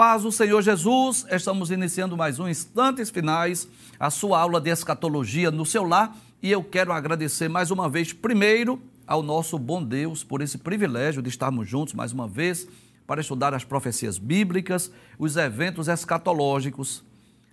Paz 0.00 0.22
do 0.22 0.32
Senhor 0.32 0.62
Jesus, 0.62 1.26
estamos 1.30 1.70
iniciando 1.70 2.16
mais 2.16 2.38
um 2.38 2.48
Instantes 2.48 3.10
Finais, 3.10 3.68
a 3.98 4.08
sua 4.08 4.40
aula 4.40 4.58
de 4.58 4.70
escatologia 4.70 5.50
no 5.50 5.66
seu 5.66 5.84
lar, 5.84 6.16
e 6.42 6.50
eu 6.50 6.64
quero 6.64 6.90
agradecer 6.90 7.50
mais 7.50 7.70
uma 7.70 7.86
vez, 7.86 8.10
primeiro, 8.10 8.80
ao 9.06 9.22
nosso 9.22 9.58
bom 9.58 9.84
Deus 9.84 10.24
por 10.24 10.40
esse 10.40 10.56
privilégio 10.56 11.20
de 11.20 11.28
estarmos 11.28 11.68
juntos 11.68 11.92
mais 11.92 12.12
uma 12.12 12.26
vez 12.26 12.66
para 13.06 13.20
estudar 13.20 13.52
as 13.52 13.62
profecias 13.62 14.16
bíblicas, 14.16 14.90
os 15.18 15.36
eventos 15.36 15.86
escatológicos. 15.86 17.04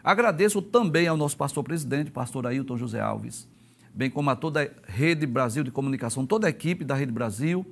Agradeço 0.02 0.62
também 0.62 1.06
ao 1.06 1.18
nosso 1.18 1.36
pastor 1.36 1.66
presidente, 1.66 2.12
pastor 2.12 2.48
Ailton 2.48 2.78
José 2.78 3.02
Alves, 3.02 3.46
bem 3.94 4.10
como 4.10 4.30
a 4.30 4.38
toda 4.38 4.64
a 4.64 4.90
Rede 4.90 5.26
Brasil 5.26 5.66
de 5.66 5.72
Comunicação, 5.72 6.26
toda 6.26 6.48
a 6.48 6.50
equipe 6.50 6.86
da 6.86 6.96
Rede 6.96 7.12
Brasil, 7.12 7.66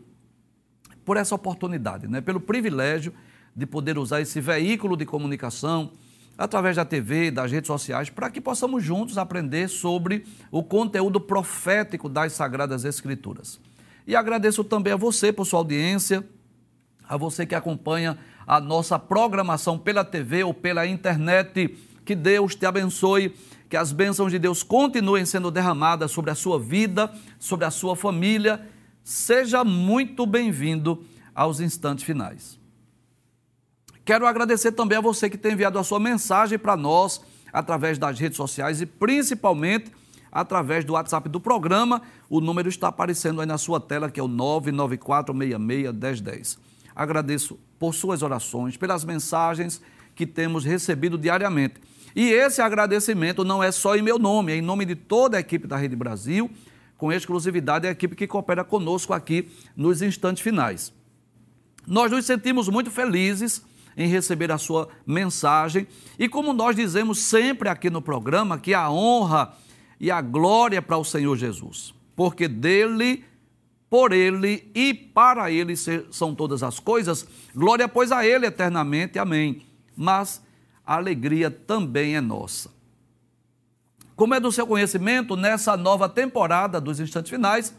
por 1.06 1.16
essa 1.16 1.34
oportunidade, 1.34 2.10
né? 2.10 2.20
pelo 2.20 2.42
privilégio 2.42 3.14
de 3.56 3.66
poder 3.66 3.98
usar 3.98 4.22
esse 4.22 4.42
veículo 4.42 4.98
de 4.98 5.06
comunicação 5.06 5.92
através 6.38 6.76
da 6.76 6.84
TV, 6.84 7.32
das 7.32 7.52
redes 7.52 7.68
sociais, 7.68 8.10
para 8.10 8.30
que 8.30 8.42
possamos 8.42 8.84
juntos 8.84 9.18
aprender 9.18 9.70
sobre 9.70 10.26
o 10.52 10.62
conteúdo 10.62 11.20
profético 11.22 12.10
das 12.10 12.34
Sagradas 12.34 12.84
Escrituras. 12.84 13.60
E 14.06 14.16
agradeço 14.16 14.64
também 14.64 14.94
a 14.94 14.98
você 14.98 15.32
por 15.32 15.46
sua 15.46 15.60
audiência, 15.60 16.28
a 17.08 17.16
você 17.16 17.46
que 17.46 17.56
acompanha 17.56 18.18
a 18.46 18.60
nossa 18.60 19.00
programação 19.00 19.80
pela 19.80 20.04
TV 20.04 20.44
ou 20.44 20.54
pela 20.54 20.86
internet. 20.86 21.76
Que 22.04 22.16
Deus 22.16 22.54
te 22.54 22.66
abençoe, 22.66 23.34
que 23.70 23.78
as 23.78 23.92
bênçãos 23.92 24.32
de 24.32 24.38
Deus 24.38 24.62
continuem 24.62 25.26
sendo 25.26 25.50
derramadas 25.50 26.12
sobre 26.12 26.32
a 26.32 26.36
sua 26.36 26.60
vida, 26.60 27.12
sobre 27.40 27.66
a 27.66 27.72
sua 27.72 27.96
família. 27.96 28.62
Seja 29.04 29.64
muito 29.64 30.26
bem-vindo 30.26 31.04
aos 31.34 31.60
instantes 31.60 32.04
finais. 32.04 32.65
Quero 34.06 34.26
agradecer 34.28 34.72
também 34.72 35.00
a 35.00 35.02
você 35.02 35.28
que 35.28 35.38
tem 35.38 35.54
enviado 35.54 35.80
a 35.80 35.84
sua 35.84 36.00
mensagem 36.00 36.60
para 36.60 36.78
nós 36.78 37.20
através 37.52 37.98
das 37.98 38.20
redes 38.20 38.38
sociais 38.38 38.80
e 38.80 38.86
principalmente 38.86 39.92
através 40.32 40.86
do 40.86 40.94
WhatsApp 40.94 41.28
do 41.28 41.40
programa. 41.40 42.04
O 42.30 42.40
número 42.40 42.70
está 42.70 42.90
aparecendo 42.90 43.42
aí 43.42 43.48
na 43.48 43.58
sua 43.58 43.80
tela, 43.80 44.12
que 44.12 44.20
é 44.20 44.24
o 44.24 44.30
994661010. 44.30 46.60
Agradeço 46.96 47.58
por 47.80 47.96
suas 47.96 48.22
orações, 48.22 48.78
pelas 48.78 49.04
mensagens 49.04 49.82
que 50.14 50.28
temos 50.28 50.64
recebido 50.64 51.18
diariamente. 51.18 51.82
E 52.16 52.30
esse 52.30 52.62
agradecimento 52.62 53.44
não 53.44 53.64
é 53.64 53.72
só 53.72 53.96
em 53.96 54.04
meu 54.04 54.20
nome, 54.20 54.52
é 54.52 54.58
em 54.58 54.62
nome 54.62 54.86
de 54.86 54.94
toda 54.96 55.38
a 55.38 55.40
equipe 55.40 55.66
da 55.68 55.78
Rede 55.78 55.96
Brasil, 55.96 56.52
com 56.96 57.12
exclusividade 57.12 57.88
a 57.88 57.92
equipe 57.92 58.16
que 58.16 58.28
coopera 58.28 58.64
conosco 58.64 59.14
aqui 59.14 59.50
nos 59.76 60.04
instantes 60.04 60.44
finais. 60.44 60.94
Nós 61.88 62.12
nos 62.12 62.26
sentimos 62.26 62.70
muito 62.70 62.92
felizes 62.92 63.64
em 63.98 64.08
receber 64.08 64.52
a 64.52 64.58
sua 64.58 64.90
mensagem. 65.06 65.88
E 66.20 66.28
como 66.28 66.54
nós 66.54 66.76
dizemos 66.76 67.20
sempre 67.20 67.70
aqui 67.70 67.90
no 67.90 68.02
programa, 68.02 68.58
que 68.58 68.74
a 68.74 68.90
honra 68.90 69.54
e 70.00 70.12
a 70.12 70.22
glória 70.22 70.82
para 70.82 70.98
o 70.98 71.06
Senhor 71.06 71.36
Jesus, 71.38 71.94
porque 72.16 72.48
dele, 72.48 73.24
por 73.90 74.12
ele 74.12 74.70
e 74.76 74.94
para 74.94 75.52
ele 75.52 75.76
são 76.12 76.36
todas 76.36 76.64
as 76.64 76.80
coisas, 76.80 77.26
glória 77.56 77.88
pois 77.88 78.12
a 78.12 78.26
ele 78.26 78.46
eternamente. 78.46 79.18
Amém. 79.18 79.66
Mas 79.96 80.42
a 80.86 80.96
alegria 80.96 81.50
também 81.50 82.16
é 82.16 82.22
nossa. 82.22 82.74
Como 84.16 84.34
é 84.34 84.40
do 84.40 84.52
seu 84.52 84.66
conhecimento, 84.66 85.36
nessa 85.36 85.76
nova 85.76 86.08
temporada 86.08 86.80
dos 86.80 87.00
instantes 87.00 87.30
finais, 87.30 87.76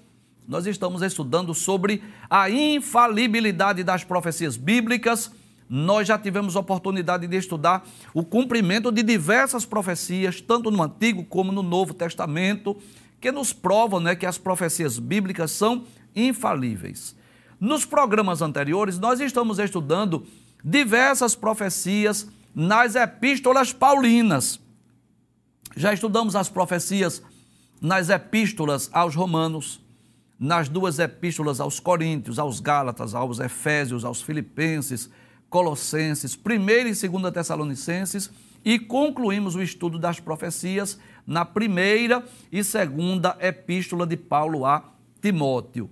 nós 0.47 0.67
estamos 0.67 1.03
estudando 1.03 1.53
sobre 1.55 2.03
a 2.29 2.49
infalibilidade 2.51 3.83
das 3.83 4.05
profecias 4.05 4.57
bíblicas 4.57 5.31
nós 5.69 6.07
já 6.09 6.19
tivemos 6.19 6.57
oportunidade 6.57 7.27
de 7.27 7.37
estudar 7.37 7.87
o 8.15 8.25
cumprimento 8.25 8.93
de 8.93 9.03
diversas 9.03 9.65
profecias, 9.65 10.41
tanto 10.41 10.71
no 10.71 10.83
Antigo 10.83 11.25
como 11.25 11.51
no 11.51 11.63
Novo 11.63 11.93
Testamento, 11.93 12.77
que 13.21 13.33
nos 13.33 13.53
provam 13.53 14.01
né, 14.01 14.15
que 14.15 14.27
as 14.27 14.39
profecias 14.39 14.99
bíblicas 14.99 15.51
são 15.51 15.85
infalíveis. 16.15 17.17
Nos 17.59 17.85
programas 17.85 18.43
anteriores, 18.43 18.99
nós 18.99 19.19
estamos 19.21 19.59
estudando 19.59 20.27
diversas 20.63 21.35
profecias 21.35 22.29
nas 22.55 22.95
epístolas 22.95 23.73
paulinas. 23.73 24.61
Já 25.77 25.93
estudamos 25.93 26.37
as 26.37 26.49
profecias 26.49 27.23
nas 27.81 28.09
epístolas 28.09 28.89
aos 28.93 29.15
Romanos, 29.15 29.85
nas 30.39 30.69
duas 30.69 30.99
epístolas 30.99 31.61
aos 31.61 31.81
Coríntios, 31.81 32.39
aos 32.39 32.61
Gálatas, 32.61 33.15
aos 33.15 33.41
Efésios, 33.41 34.05
aos 34.05 34.23
Filipenses, 34.23 35.11
Colossenses, 35.49 36.37
1 36.37 36.51
e 37.05 37.09
2 37.09 37.33
Tessalonicenses 37.33 38.31
e 38.65 38.79
concluímos 38.79 39.55
o 39.55 39.63
estudo 39.63 39.99
das 39.99 40.19
profecias 40.19 40.99
na 41.27 41.45
primeira 41.45 42.25
e 42.51 42.65
segunda 42.65 43.37
epístola 43.41 44.07
de 44.07 44.17
Paulo 44.17 44.67
a 44.67 44.93
Timóteo. 45.23 45.89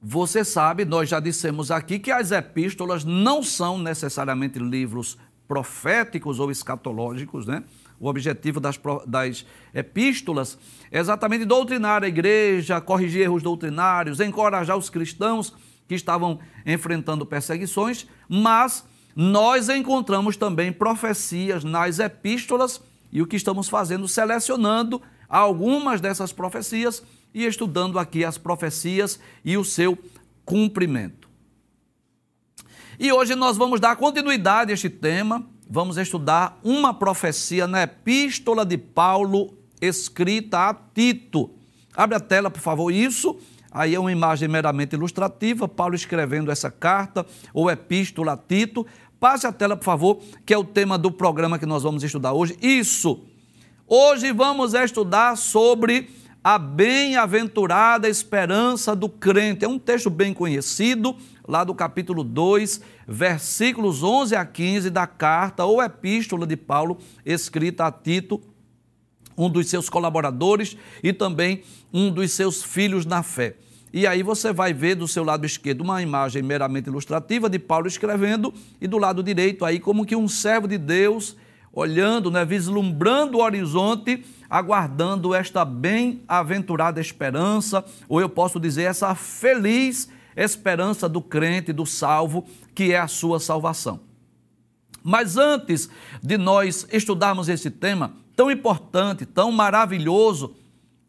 Você 0.00 0.44
sabe, 0.44 0.84
nós 0.84 1.08
já 1.08 1.18
dissemos 1.18 1.70
aqui 1.70 1.98
que 1.98 2.10
as 2.10 2.30
epístolas 2.30 3.04
não 3.04 3.42
são 3.42 3.78
necessariamente 3.78 4.58
livros 4.58 5.18
proféticos 5.46 6.38
ou 6.38 6.50
escatológicos, 6.50 7.46
né? 7.46 7.64
O 7.98 8.08
objetivo 8.08 8.60
das, 8.60 8.78
das 9.06 9.44
epístolas 9.74 10.56
é 10.90 11.00
exatamente 11.00 11.44
doutrinar 11.44 12.04
a 12.04 12.08
igreja, 12.08 12.80
corrigir 12.80 13.22
erros 13.22 13.42
doutrinários, 13.42 14.20
encorajar 14.20 14.76
os 14.76 14.88
cristãos 14.88 15.52
que 15.88 15.94
estavam 15.94 16.38
enfrentando 16.66 17.26
perseguições, 17.26 18.06
mas 18.28 18.84
nós 19.16 19.68
encontramos 19.68 20.36
também 20.36 20.70
profecias 20.70 21.64
nas 21.64 21.98
epístolas 21.98 22.80
e 23.10 23.22
o 23.22 23.26
que 23.26 23.36
estamos 23.36 23.68
fazendo, 23.68 24.06
selecionando 24.06 25.02
algumas 25.28 26.00
dessas 26.00 26.32
profecias 26.32 27.02
e 27.34 27.44
estudando 27.44 27.98
aqui 27.98 28.24
as 28.24 28.38
profecias 28.38 29.18
e 29.44 29.56
o 29.56 29.64
seu 29.64 29.98
cumprimento. 30.44 31.28
E 32.98 33.10
hoje 33.10 33.34
nós 33.34 33.56
vamos 33.56 33.80
dar 33.80 33.96
continuidade 33.96 34.70
a 34.70 34.74
este 34.74 34.90
tema, 34.90 35.44
vamos 35.68 35.96
estudar 35.96 36.58
uma 36.62 36.92
profecia 36.92 37.66
na 37.66 37.82
epístola 37.82 38.64
de 38.64 38.76
Paulo 38.76 39.56
escrita 39.80 40.68
a 40.68 40.74
Tito. 40.74 41.50
Abre 41.94 42.16
a 42.16 42.20
tela, 42.20 42.50
por 42.50 42.60
favor, 42.60 42.90
isso 42.90 43.38
Aí 43.70 43.94
é 43.94 44.00
uma 44.00 44.12
imagem 44.12 44.48
meramente 44.48 44.94
ilustrativa, 44.94 45.68
Paulo 45.68 45.94
escrevendo 45.94 46.50
essa 46.50 46.70
carta 46.70 47.26
ou 47.52 47.70
epístola 47.70 48.32
a 48.32 48.36
Tito. 48.36 48.86
Passe 49.20 49.46
a 49.46 49.52
tela, 49.52 49.76
por 49.76 49.84
favor, 49.84 50.20
que 50.46 50.54
é 50.54 50.58
o 50.58 50.64
tema 50.64 50.96
do 50.96 51.10
programa 51.10 51.58
que 51.58 51.66
nós 51.66 51.82
vamos 51.82 52.02
estudar 52.02 52.32
hoje. 52.32 52.56
Isso. 52.62 53.24
Hoje 53.86 54.32
vamos 54.32 54.74
estudar 54.74 55.36
sobre 55.36 56.08
a 56.42 56.56
bem-aventurada 56.56 58.08
esperança 58.08 58.94
do 58.94 59.08
crente. 59.08 59.64
É 59.64 59.68
um 59.68 59.78
texto 59.78 60.08
bem 60.08 60.32
conhecido, 60.32 61.16
lá 61.46 61.64
do 61.64 61.74
capítulo 61.74 62.22
2, 62.22 62.80
versículos 63.06 64.02
11 64.02 64.36
a 64.36 64.46
15 64.46 64.90
da 64.90 65.06
carta 65.06 65.64
ou 65.64 65.82
epístola 65.82 66.46
de 66.46 66.56
Paulo 66.56 66.98
escrita 67.24 67.86
a 67.86 67.92
Tito, 67.92 68.40
um 69.38 69.48
dos 69.48 69.70
seus 69.70 69.88
colaboradores 69.88 70.76
e 71.02 71.12
também 71.12 71.62
um 71.92 72.10
dos 72.10 72.32
seus 72.32 72.62
filhos 72.62 73.06
na 73.06 73.22
fé. 73.22 73.54
E 73.92 74.06
aí 74.06 74.22
você 74.22 74.52
vai 74.52 74.74
ver 74.74 74.96
do 74.96 75.08
seu 75.08 75.24
lado 75.24 75.46
esquerdo 75.46 75.80
uma 75.80 76.02
imagem 76.02 76.42
meramente 76.42 76.88
ilustrativa 76.88 77.48
de 77.48 77.58
Paulo 77.58 77.86
escrevendo 77.86 78.52
e 78.80 78.86
do 78.86 78.98
lado 78.98 79.22
direito 79.22 79.64
aí 79.64 79.80
como 79.80 80.04
que 80.04 80.14
um 80.14 80.28
servo 80.28 80.68
de 80.68 80.76
Deus 80.76 81.36
olhando, 81.72 82.30
né, 82.30 82.44
vislumbrando 82.44 83.38
o 83.38 83.42
horizonte, 83.42 84.24
aguardando 84.50 85.34
esta 85.34 85.64
bem-aventurada 85.64 87.00
esperança, 87.00 87.84
ou 88.08 88.20
eu 88.20 88.28
posso 88.28 88.58
dizer 88.58 88.84
essa 88.84 89.14
feliz 89.14 90.08
esperança 90.36 91.08
do 91.08 91.20
crente, 91.20 91.72
do 91.72 91.86
salvo, 91.86 92.46
que 92.74 92.92
é 92.92 92.98
a 92.98 93.06
sua 93.06 93.38
salvação. 93.38 94.00
Mas 95.02 95.36
antes 95.36 95.88
de 96.22 96.36
nós 96.36 96.86
estudarmos 96.92 97.48
esse 97.48 97.70
tema 97.70 98.12
tão 98.38 98.52
importante, 98.52 99.26
tão 99.26 99.50
maravilhoso, 99.50 100.54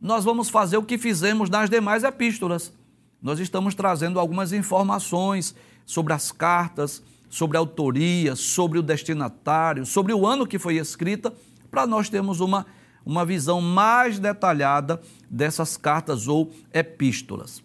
nós 0.01 0.25
vamos 0.25 0.49
fazer 0.49 0.77
o 0.77 0.83
que 0.83 0.97
fizemos 0.97 1.47
nas 1.47 1.69
demais 1.69 2.03
epístolas. 2.03 2.73
Nós 3.21 3.39
estamos 3.39 3.75
trazendo 3.75 4.19
algumas 4.19 4.51
informações 4.51 5.53
sobre 5.85 6.11
as 6.11 6.31
cartas, 6.31 7.03
sobre 7.29 7.55
a 7.55 7.59
autoria, 7.59 8.35
sobre 8.35 8.79
o 8.79 8.81
destinatário, 8.81 9.85
sobre 9.85 10.11
o 10.11 10.25
ano 10.25 10.47
que 10.47 10.57
foi 10.57 10.77
escrita, 10.77 11.31
para 11.69 11.85
nós 11.85 12.09
termos 12.09 12.39
uma, 12.39 12.65
uma 13.05 13.23
visão 13.23 13.61
mais 13.61 14.17
detalhada 14.17 14.99
dessas 15.29 15.77
cartas 15.77 16.27
ou 16.27 16.51
epístolas. 16.73 17.61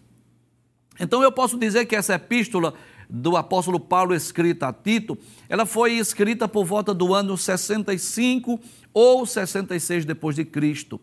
Então 0.99 1.23
eu 1.23 1.31
posso 1.31 1.57
dizer 1.57 1.87
que 1.87 1.95
essa 1.95 2.13
epístola 2.13 2.75
do 3.09 3.35
apóstolo 3.35 3.79
Paulo 3.79 4.13
escrita 4.13 4.67
a 4.67 4.73
Tito, 4.73 5.17
ela 5.49 5.65
foi 5.65 5.93
escrita 5.93 6.47
por 6.47 6.65
volta 6.65 6.93
do 6.93 7.15
ano 7.15 7.35
65 7.35 8.59
ou 8.95 9.25
66 9.25 10.05
depois 10.05 10.37
de 10.37 10.45
Cristo. 10.45 11.01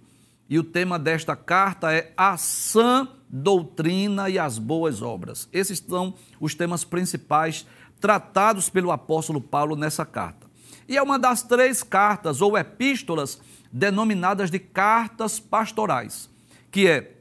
E 0.48 0.58
o 0.58 0.64
tema 0.64 0.98
desta 0.98 1.36
carta 1.36 1.92
é 1.92 2.12
a 2.16 2.38
sã 2.38 3.06
doutrina 3.28 4.30
e 4.30 4.38
as 4.38 4.58
boas 4.58 5.02
obras. 5.02 5.46
Esses 5.52 5.78
são 5.78 6.14
os 6.40 6.54
temas 6.54 6.84
principais 6.84 7.66
tratados 8.00 8.70
pelo 8.70 8.90
apóstolo 8.90 9.42
Paulo 9.42 9.76
nessa 9.76 10.06
carta. 10.06 10.50
E 10.88 10.96
é 10.96 11.02
uma 11.02 11.18
das 11.18 11.42
três 11.42 11.82
cartas 11.82 12.40
ou 12.40 12.56
epístolas 12.56 13.38
denominadas 13.70 14.50
de 14.50 14.58
cartas 14.58 15.38
pastorais, 15.38 16.28
que 16.70 16.88
é 16.88 17.18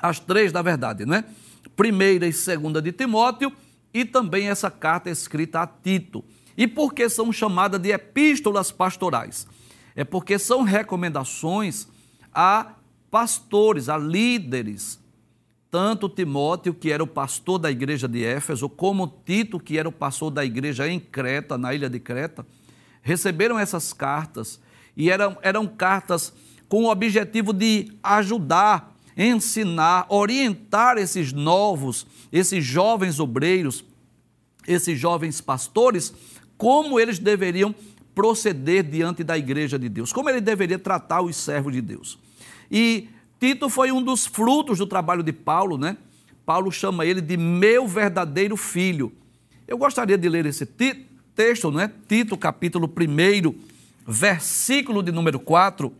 as 0.00 0.20
três, 0.20 0.52
na 0.52 0.60
verdade, 0.60 1.06
não 1.06 1.16
é? 1.16 1.24
Primeira 1.76 2.26
e 2.26 2.32
segunda 2.32 2.82
de 2.82 2.92
Timóteo 2.92 3.52
e 3.94 4.04
também 4.04 4.48
essa 4.48 4.70
carta 4.70 5.08
escrita 5.08 5.60
a 5.60 5.66
Tito. 5.66 6.24
E 6.56 6.66
por 6.66 6.92
que 6.92 7.08
são 7.08 7.32
chamadas 7.32 7.80
de 7.80 7.90
epístolas 7.90 8.70
pastorais? 8.70 9.46
É 9.98 10.04
porque 10.04 10.38
são 10.38 10.62
recomendações 10.62 11.88
a 12.32 12.74
pastores, 13.10 13.88
a 13.88 13.98
líderes, 13.98 15.00
tanto 15.72 16.08
Timóteo, 16.08 16.72
que 16.72 16.92
era 16.92 17.02
o 17.02 17.06
pastor 17.06 17.58
da 17.58 17.68
igreja 17.68 18.06
de 18.06 18.24
Éfeso, 18.24 18.68
como 18.68 19.08
Tito, 19.26 19.58
que 19.58 19.76
era 19.76 19.88
o 19.88 19.92
pastor 19.92 20.30
da 20.30 20.44
igreja 20.44 20.86
em 20.86 21.00
Creta, 21.00 21.58
na 21.58 21.74
ilha 21.74 21.90
de 21.90 21.98
Creta, 21.98 22.46
receberam 23.02 23.58
essas 23.58 23.92
cartas 23.92 24.60
e 24.96 25.10
eram, 25.10 25.36
eram 25.42 25.66
cartas 25.66 26.32
com 26.68 26.84
o 26.84 26.92
objetivo 26.92 27.52
de 27.52 27.92
ajudar, 28.00 28.94
ensinar, 29.16 30.06
orientar 30.08 30.96
esses 30.96 31.32
novos, 31.32 32.06
esses 32.30 32.64
jovens 32.64 33.18
obreiros, 33.18 33.84
esses 34.64 34.96
jovens 34.96 35.40
pastores, 35.40 36.14
como 36.56 37.00
eles 37.00 37.18
deveriam 37.18 37.74
proceder 38.18 38.82
diante 38.82 39.22
da 39.22 39.38
igreja 39.38 39.78
de 39.78 39.88
Deus, 39.88 40.12
como 40.12 40.28
ele 40.28 40.40
deveria 40.40 40.76
tratar 40.76 41.22
os 41.22 41.36
servos 41.36 41.72
de 41.72 41.80
Deus. 41.80 42.18
E 42.68 43.08
Tito 43.38 43.68
foi 43.68 43.92
um 43.92 44.02
dos 44.02 44.26
frutos 44.26 44.78
do 44.78 44.88
trabalho 44.88 45.22
de 45.22 45.32
Paulo, 45.32 45.78
né? 45.78 45.96
Paulo 46.44 46.72
chama 46.72 47.06
ele 47.06 47.20
de 47.20 47.36
meu 47.36 47.86
verdadeiro 47.86 48.56
filho. 48.56 49.12
Eu 49.68 49.78
gostaria 49.78 50.18
de 50.18 50.28
ler 50.28 50.46
esse 50.46 50.66
texto, 50.66 51.70
né? 51.70 51.92
Tito, 52.08 52.36
capítulo 52.36 52.92
1, 52.92 53.54
versículo 54.04 55.00
de 55.00 55.12
número 55.12 55.38
4, 55.38 55.92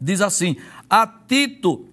diz 0.00 0.20
assim: 0.20 0.56
A 0.90 1.06
Tito, 1.06 1.86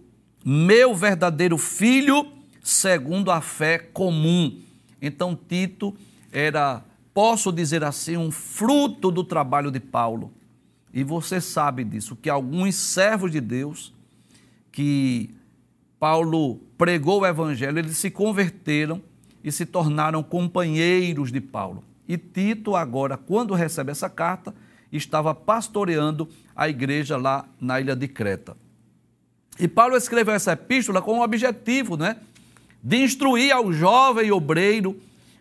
meu 0.43 0.95
verdadeiro 0.95 1.59
filho, 1.59 2.25
segundo 2.63 3.29
a 3.29 3.39
fé 3.39 3.77
comum. 3.77 4.59
Então, 4.99 5.37
Tito 5.47 5.95
era, 6.31 6.83
posso 7.13 7.51
dizer 7.51 7.83
assim, 7.83 8.17
um 8.17 8.31
fruto 8.31 9.11
do 9.11 9.23
trabalho 9.23 9.71
de 9.71 9.79
Paulo. 9.79 10.31
E 10.93 11.03
você 11.03 11.39
sabe 11.39 11.83
disso, 11.83 12.15
que 12.15 12.29
alguns 12.29 12.75
servos 12.75 13.31
de 13.31 13.39
Deus 13.39 13.93
que 14.71 15.29
Paulo 15.99 16.59
pregou 16.77 17.21
o 17.21 17.25
evangelho, 17.25 17.79
eles 17.79 17.97
se 17.97 18.09
converteram 18.09 19.01
e 19.43 19.51
se 19.51 19.65
tornaram 19.65 20.23
companheiros 20.23 21.31
de 21.31 21.39
Paulo. 21.39 21.83
E 22.07 22.17
Tito, 22.17 22.75
agora, 22.75 23.17
quando 23.17 23.53
recebe 23.53 23.91
essa 23.91 24.09
carta, 24.09 24.53
estava 24.91 25.33
pastoreando 25.33 26.27
a 26.55 26.67
igreja 26.67 27.17
lá 27.17 27.45
na 27.59 27.79
ilha 27.79 27.95
de 27.95 28.07
Creta. 28.07 28.57
E 29.59 29.67
Paulo 29.67 29.95
escreveu 29.95 30.33
essa 30.33 30.53
epístola 30.53 31.01
com 31.01 31.19
o 31.19 31.23
objetivo, 31.23 31.95
né, 31.95 32.17
de 32.83 32.97
instruir 32.97 33.53
ao 33.53 33.71
jovem 33.71 34.31
obreiro 34.31 34.99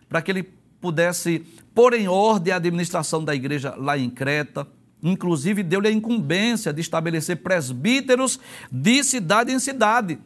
para 0.09 0.21
que 0.21 0.31
ele 0.31 0.43
pudesse 0.81 1.41
pôr 1.75 1.95
em 1.95 2.09
ordem 2.09 2.53
a 2.53 2.57
administração 2.57 3.25
da 3.25 3.35
igreja 3.35 3.75
lá 3.77 3.99
em 3.99 4.11
Creta, 4.11 4.67
Inclusive, 5.03 5.63
deu-lhe 5.63 5.89
a 5.89 5.93
incumbência 5.93 6.73
de 6.73 6.81
estabelecer 6.81 7.37
presbíteros 7.37 8.39
de 8.71 9.03
cidade 9.03 9.53
em 9.53 9.59
cidade. 9.59 10.19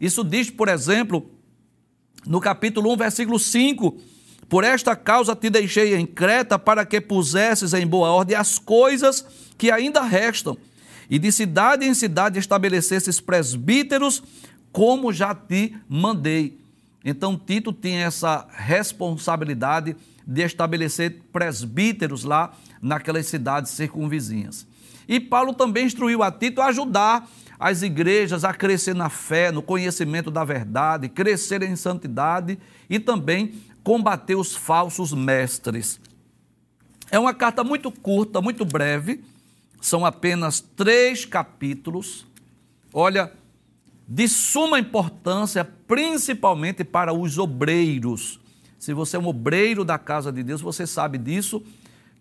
Isso 0.00 0.24
diz, 0.24 0.50
por 0.50 0.68
exemplo, 0.68 1.30
no 2.26 2.40
capítulo 2.40 2.92
1, 2.92 2.96
versículo 2.96 3.38
5: 3.38 3.98
Por 4.48 4.64
esta 4.64 4.96
causa 4.96 5.36
te 5.36 5.50
deixei 5.50 5.94
em 5.94 6.06
Creta, 6.06 6.58
para 6.58 6.86
que 6.86 7.00
pusesses 7.00 7.74
em 7.74 7.86
boa 7.86 8.10
ordem 8.10 8.36
as 8.36 8.58
coisas 8.58 9.24
que 9.58 9.70
ainda 9.70 10.02
restam, 10.02 10.56
e 11.10 11.18
de 11.18 11.30
cidade 11.30 11.86
em 11.86 11.92
cidade 11.92 12.38
estabelecesses 12.38 13.20
presbíteros, 13.20 14.22
como 14.72 15.12
já 15.12 15.34
te 15.34 15.76
mandei. 15.86 16.61
Então, 17.04 17.36
Tito 17.36 17.72
tinha 17.72 18.06
essa 18.06 18.46
responsabilidade 18.50 19.96
de 20.26 20.42
estabelecer 20.42 21.20
presbíteros 21.32 22.24
lá 22.24 22.52
naquelas 22.80 23.26
cidades 23.26 23.72
circunvizinhas. 23.72 24.66
E 25.08 25.18
Paulo 25.18 25.52
também 25.52 25.86
instruiu 25.86 26.22
a 26.22 26.30
Tito 26.30 26.60
a 26.60 26.66
ajudar 26.66 27.28
as 27.58 27.82
igrejas 27.82 28.44
a 28.44 28.52
crescer 28.52 28.94
na 28.94 29.08
fé, 29.08 29.52
no 29.52 29.62
conhecimento 29.62 30.30
da 30.30 30.44
verdade, 30.44 31.08
crescer 31.08 31.62
em 31.62 31.76
santidade 31.76 32.58
e 32.90 32.98
também 32.98 33.54
combater 33.84 34.34
os 34.34 34.54
falsos 34.54 35.12
mestres. 35.12 36.00
É 37.10 37.18
uma 37.18 37.34
carta 37.34 37.62
muito 37.62 37.90
curta, 37.90 38.40
muito 38.40 38.64
breve, 38.64 39.22
são 39.80 40.04
apenas 40.06 40.60
três 40.60 41.24
capítulos. 41.24 42.26
Olha, 42.92 43.32
de 44.14 44.28
suma 44.28 44.78
importância, 44.78 45.64
principalmente 45.64 46.84
para 46.84 47.14
os 47.14 47.38
obreiros. 47.38 48.38
Se 48.78 48.92
você 48.92 49.16
é 49.16 49.18
um 49.18 49.26
obreiro 49.26 49.86
da 49.86 49.98
casa 49.98 50.30
de 50.30 50.42
Deus, 50.42 50.60
você 50.60 50.86
sabe 50.86 51.16
disso, 51.16 51.62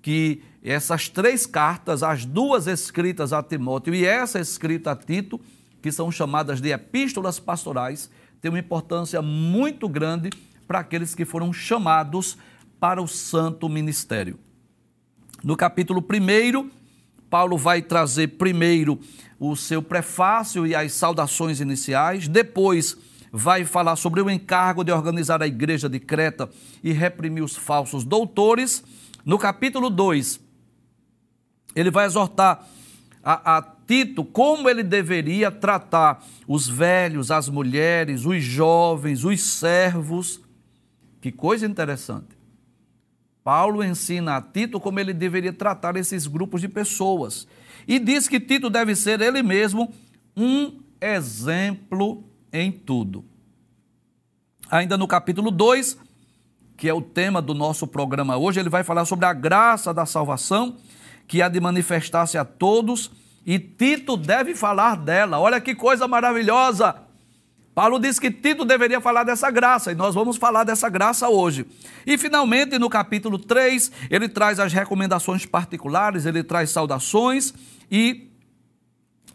que 0.02 0.42
essas 0.64 1.10
três 1.10 1.46
cartas, 1.46 2.02
as 2.02 2.24
duas 2.24 2.66
escritas 2.66 3.34
a 3.34 3.44
Timóteo 3.44 3.94
e 3.94 4.06
essa 4.06 4.40
escrita 4.40 4.92
a 4.92 4.96
Tito, 4.96 5.38
que 5.82 5.92
são 5.92 6.10
chamadas 6.10 6.62
de 6.62 6.70
epístolas 6.70 7.42
pastorais, 7.42 8.10
têm 8.40 8.50
uma 8.50 8.60
importância 8.60 9.22
muito 9.22 9.90
grande 9.90 10.30
para 10.66 10.80
aqueles 10.80 11.14
que 11.14 11.26
foram 11.26 11.52
chamados 11.52 12.38
para 12.80 13.02
o 13.02 13.08
santo 13.08 13.68
ministério. 13.68 14.40
No 15.44 15.58
capítulo 15.58 16.00
1, 16.02 16.72
Paulo 17.32 17.58
vai 17.58 17.82
trazer 17.82 18.28
primeiro 18.28 19.00
o 19.40 19.56
seu 19.56 19.82
prefácio 19.82 20.68
e 20.68 20.76
as 20.76 20.92
saudações 20.92 21.62
iniciais, 21.62 22.28
depois 22.28 22.98
vai 23.32 23.64
falar 23.64 23.96
sobre 23.96 24.22
o 24.22 24.30
encargo 24.30 24.84
de 24.84 24.92
organizar 24.92 25.42
a 25.42 25.48
igreja 25.48 25.88
de 25.88 25.98
Creta 25.98 26.50
e 26.84 26.92
reprimir 26.92 27.42
os 27.42 27.56
falsos 27.56 28.04
doutores. 28.04 28.84
No 29.26 29.40
capítulo 29.40 29.90
2, 29.90 30.42
ele 31.74 31.90
vai 31.90 32.06
exortar 32.06 32.68
a, 33.24 33.58
a, 33.58 33.62
Tito 33.88 34.26
como 34.26 34.70
ele 34.70 34.84
deveria 34.84 35.50
tratar 35.50 36.24
os 36.46 36.68
velhos, 36.68 37.32
as 37.32 37.48
mulheres, 37.48 38.26
os 38.26 38.44
jovens, 38.44 39.24
os 39.24 39.42
servos. 39.42 40.42
Que 41.22 41.32
coisa 41.32 41.66
interessante. 41.66 42.41
Paulo 43.44 43.84
ensina 43.84 44.38
a 44.38 44.42
Tito 44.42 44.80
como 44.80 45.00
ele 45.00 45.14
deveria 45.14 45.52
tratar 45.52 45.96
esses 45.96 46.28
grupos 46.28 46.62
de 46.62 46.68
pessoas. 46.68 47.48
E 47.88 47.98
diz 47.98 48.28
que 48.28 48.40
Tito 48.40 48.70
deve 48.70 48.96
ser 48.96 49.22
ele 49.22 49.42
mesmo 49.42 49.92
um 50.38 50.80
exemplo 51.00 52.24
em 52.54 52.72
tudo. 52.72 53.26
Ainda 54.70 54.98
no 54.98 55.08
capítulo 55.08 55.50
2, 55.50 55.98
que 56.78 56.88
é 56.88 56.94
o 56.94 57.02
tema 57.02 57.42
do 57.42 57.54
nosso 57.54 57.88
programa 57.88 58.38
hoje, 58.38 58.60
ele 58.60 58.70
vai 58.70 58.84
falar 58.84 59.06
sobre 59.06 59.26
a 59.26 59.34
graça 59.34 59.94
da 59.94 60.06
salvação 60.06 60.78
que 61.28 61.42
há 61.42 61.50
de 61.50 61.60
manifestar-se 61.60 62.38
a 62.38 62.44
todos, 62.44 63.12
e 63.46 63.58
Tito 63.58 64.18
deve 64.18 64.54
falar 64.54 64.96
dela. 64.98 65.40
Olha 65.40 65.62
que 65.62 65.74
coisa 65.74 66.08
maravilhosa! 66.08 67.11
Paulo 67.74 68.00
diz 68.00 68.20
que 68.20 68.30
Tito 68.30 68.66
deveria 68.66 69.00
falar 69.00 69.24
dessa 69.24 69.50
graça, 69.50 69.92
e 69.92 69.96
nós 69.96 70.14
vamos 70.14 70.38
falar 70.38 70.64
dessa 70.64 70.90
graça 70.90 71.30
hoje. 71.30 71.66
E 72.06 72.18
finalmente, 72.18 72.78
no 72.78 72.90
capítulo 72.90 73.40
3, 73.40 73.92
ele 74.10 74.28
traz 74.28 74.60
as 74.60 74.74
recomendações 74.74 75.46
particulares, 75.46 76.26
ele 76.26 76.44
traz 76.44 76.70
saudações 76.70 77.54
e 77.90 78.30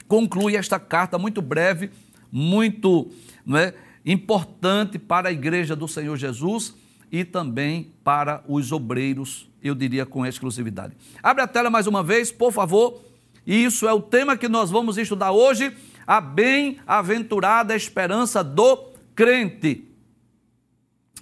conclui 0.07 0.57
esta 0.57 0.79
carta 0.79 1.19
muito 1.19 1.41
breve, 1.41 1.91
muito 2.31 3.11
não 3.45 3.59
é, 3.59 3.75
importante 4.05 4.99
para 4.99 5.31
a 5.31 5.33
igreja 5.33 5.75
do 5.75 5.89
Senhor 5.89 6.17
Jesus 6.17 6.75
e 7.11 7.25
também 7.25 7.93
para 8.05 8.43
os 8.47 8.71
obreiros 8.71 9.49
eu 9.63 9.75
diria 9.75 10.07
com 10.07 10.25
exclusividade. 10.25 10.95
Abre 11.23 11.43
a 11.43 11.47
tela 11.47 11.71
mais 11.71 11.87
uma 11.87 12.03
vez, 12.03 12.31
por 12.31 12.53
favor. 12.53 13.01
Isso 13.47 13.87
é 13.89 13.93
o 13.93 14.01
tema 14.01 14.37
que 14.37 14.49
nós 14.49 14.71
vamos 14.71 14.99
estudar 14.99 15.33
hoje, 15.33 15.73
a 16.07 16.21
bem-aventurada 16.21 17.75
esperança 17.75 18.45
do 18.45 18.93
crente. 19.15 19.85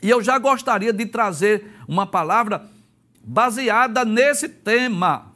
E 0.03 0.11
eu 0.11 0.23
já 0.23 0.39
gostaria 0.39 0.93
de 0.93 1.07
trazer 1.07 1.73
uma 1.89 2.07
palavra 2.07 2.69
baseada 3.25 4.05
nesse 4.05 4.49
tema. 4.49 5.33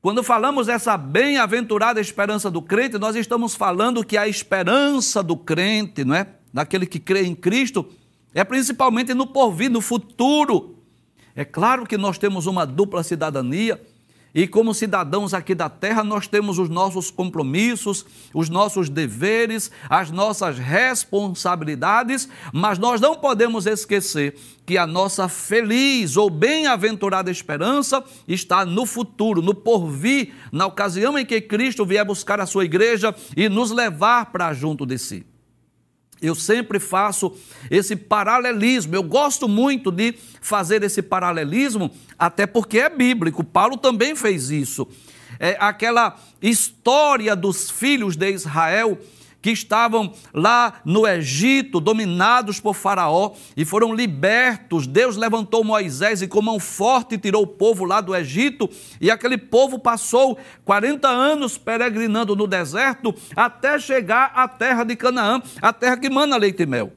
Quando 0.00 0.22
falamos 0.22 0.66
dessa 0.66 0.96
bem-aventurada 0.96 2.00
esperança 2.00 2.50
do 2.50 2.62
crente, 2.62 2.98
nós 2.98 3.16
estamos 3.16 3.54
falando 3.54 4.04
que 4.04 4.16
a 4.16 4.28
esperança 4.28 5.22
do 5.22 5.36
crente, 5.36 6.04
não 6.04 6.14
é? 6.14 6.26
Daquele 6.52 6.86
que 6.86 7.00
crê 7.00 7.24
em 7.24 7.34
Cristo, 7.34 7.88
é 8.34 8.44
principalmente 8.44 9.14
no 9.14 9.26
porvir, 9.26 9.70
no 9.70 9.80
futuro. 9.80 10.76
É 11.34 11.44
claro 11.44 11.86
que 11.86 11.96
nós 11.96 12.18
temos 12.18 12.46
uma 12.46 12.66
dupla 12.66 13.02
cidadania 13.02 13.80
e 14.34 14.46
como 14.46 14.72
cidadãos 14.72 15.34
aqui 15.34 15.54
da 15.54 15.68
terra, 15.68 16.02
nós 16.02 16.26
temos 16.26 16.58
os 16.58 16.68
nossos 16.68 17.10
compromissos, 17.10 18.06
os 18.32 18.48
nossos 18.48 18.88
deveres, 18.88 19.70
as 19.90 20.10
nossas 20.10 20.58
responsabilidades, 20.58 22.28
mas 22.52 22.78
nós 22.78 23.00
não 23.00 23.14
podemos 23.16 23.66
esquecer 23.66 24.34
que 24.64 24.78
a 24.78 24.86
nossa 24.86 25.28
feliz 25.28 26.16
ou 26.16 26.30
bem-aventurada 26.30 27.30
esperança 27.30 28.02
está 28.26 28.64
no 28.64 28.86
futuro, 28.86 29.42
no 29.42 29.54
porvir, 29.54 30.32
na 30.50 30.66
ocasião 30.66 31.18
em 31.18 31.26
que 31.26 31.40
Cristo 31.40 31.84
vier 31.84 32.04
buscar 32.04 32.40
a 32.40 32.46
sua 32.46 32.64
igreja 32.64 33.14
e 33.36 33.48
nos 33.48 33.70
levar 33.70 34.32
para 34.32 34.54
junto 34.54 34.86
de 34.86 34.98
si. 34.98 35.31
Eu 36.22 36.36
sempre 36.36 36.78
faço 36.78 37.36
esse 37.68 37.96
paralelismo. 37.96 38.94
Eu 38.94 39.02
gosto 39.02 39.48
muito 39.48 39.90
de 39.90 40.14
fazer 40.40 40.82
esse 40.84 41.02
paralelismo, 41.02 41.90
até 42.18 42.46
porque 42.46 42.78
é 42.78 42.88
bíblico. 42.88 43.42
Paulo 43.42 43.76
também 43.76 44.14
fez 44.14 44.50
isso. 44.50 44.86
É 45.40 45.56
aquela 45.58 46.16
história 46.40 47.34
dos 47.34 47.68
filhos 47.68 48.14
de 48.14 48.30
Israel 48.30 48.96
que 49.42 49.50
estavam 49.50 50.12
lá 50.32 50.80
no 50.84 51.06
Egito, 51.06 51.80
dominados 51.80 52.60
por 52.60 52.74
Faraó, 52.74 53.32
e 53.56 53.64
foram 53.64 53.92
libertos. 53.92 54.86
Deus 54.86 55.16
levantou 55.16 55.64
Moisés 55.64 56.22
e 56.22 56.28
com 56.28 56.40
mão 56.40 56.60
forte 56.60 57.18
tirou 57.18 57.42
o 57.42 57.46
povo 57.46 57.84
lá 57.84 58.00
do 58.00 58.14
Egito, 58.14 58.70
e 59.00 59.10
aquele 59.10 59.36
povo 59.36 59.78
passou 59.78 60.38
40 60.64 61.08
anos 61.08 61.58
peregrinando 61.58 62.36
no 62.36 62.46
deserto 62.46 63.12
até 63.34 63.78
chegar 63.78 64.30
à 64.34 64.46
terra 64.46 64.84
de 64.84 64.94
Canaã, 64.94 65.42
a 65.60 65.72
terra 65.72 65.96
que 65.96 66.08
mana 66.08 66.36
leite 66.36 66.62
e 66.62 66.66
mel. 66.66 66.92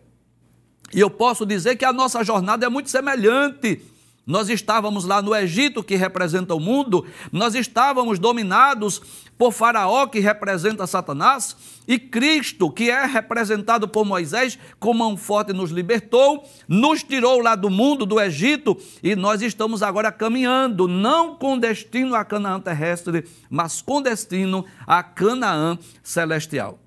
E 0.93 0.99
eu 0.99 1.09
posso 1.09 1.45
dizer 1.45 1.75
que 1.75 1.83
a 1.83 1.91
nossa 1.91 2.23
jornada 2.23 2.65
é 2.65 2.69
muito 2.69 2.89
semelhante 2.89 3.81
nós 4.25 4.50
estávamos 4.50 5.05
lá 5.05 5.22
no 5.22 5.36
Egito, 5.36 5.84
que 5.84 5.96
representa 5.96 6.55
o 6.55 6.60
mundo, 6.60 7.05
nós 7.32 7.53
estávamos 7.55 8.17
dominados 8.17 9.01
por 9.38 9.51
Faraó, 9.51 10.08
que 10.08 10.20
representa 10.20 10.88
Satanás, 10.88 11.55
e 11.88 12.00
Cristo, 12.00 12.72
que 12.72 12.89
é 12.89 13.05
representado 13.05 13.88
por 13.88 14.05
Moisés, 14.05 14.58
com 14.79 14.94
mão 14.94 15.15
forte 15.15 15.53
nos 15.53 15.70
libertou, 15.70 16.44
nos 16.67 17.03
tirou 17.03 17.41
lá 17.41 17.55
do 17.55 17.70
mundo, 17.70 18.05
do 18.05 18.20
Egito, 18.20 18.77
e 19.03 19.15
nós 19.15 19.41
estamos 19.41 19.84
agora 19.84 20.12
caminhando, 20.12 20.88
não 20.88 21.36
com 21.36 21.58
destino 21.58 22.15
a 22.15 22.25
Canaã 22.25 22.60
terrestre, 22.60 23.25
mas 23.50 23.82
com 23.82 24.01
destino 24.01 24.65
a 24.88 25.03
Canaã 25.03 25.77
celestial. 26.01 26.84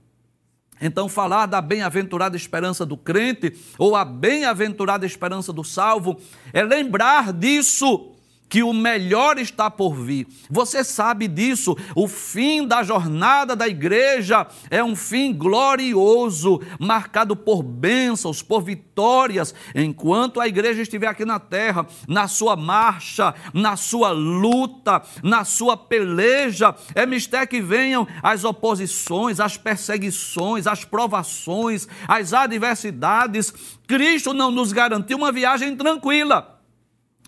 Então, 0.81 1.09
falar 1.09 1.47
da 1.47 1.61
bem-aventurada 1.61 2.37
esperança 2.37 2.87
do 2.87 2.97
crente 2.97 3.57
ou 3.79 3.97
a 3.97 4.05
bem-aventurada 4.05 5.07
esperança 5.07 5.53
do 5.53 5.65
salvo 5.65 6.21
é 6.53 6.63
lembrar 6.63 7.33
disso 7.33 8.18
que 8.49 8.63
o 8.63 8.73
melhor 8.73 9.39
está 9.39 9.71
por 9.71 9.95
vir. 9.95 10.27
Você 10.51 10.83
sabe 10.83 11.29
disso. 11.29 11.77
O 11.95 12.09
fim 12.09 12.67
da 12.67 12.83
jornada 12.83 13.55
da 13.55 13.69
igreja 13.69 14.47
é 14.71 14.83
um 14.83 14.97
fim 14.97 15.33
glorioso, 15.33 16.61
marcado 16.79 17.37
por 17.37 17.63
bênçãos, 17.63 18.43
por 18.43 18.63
vitórias. 18.63 19.55
Enquanto 19.75 20.41
a 20.41 20.49
igreja 20.49 20.83
estiver 20.83 21.09
aqui 21.09 21.25
na 21.25 21.39
terra, 21.39 21.87
na 22.07 22.27
sua 22.27 22.57
marcha, 22.57 23.35
na 23.53 23.77
sua 23.77 24.11
luta, 24.11 25.03
na 25.23 25.45
sua 25.45 25.77
peleja, 25.77 26.75
é 26.95 27.05
mistério 27.05 27.49
que 27.49 27.61
venham 27.61 28.07
as 28.23 28.45
oposições, 28.45 29.41
as 29.41 29.57
perseguições, 29.57 30.67
as 30.67 30.85
provações, 30.85 31.87
as 32.07 32.33
adversidades. 32.33 33.53
Cristo 33.87 34.33
não 34.33 34.51
nos 34.51 34.73
garantiu 34.73 35.19
uma 35.19 35.33
viagem 35.33 35.77
tranquila 35.77 36.58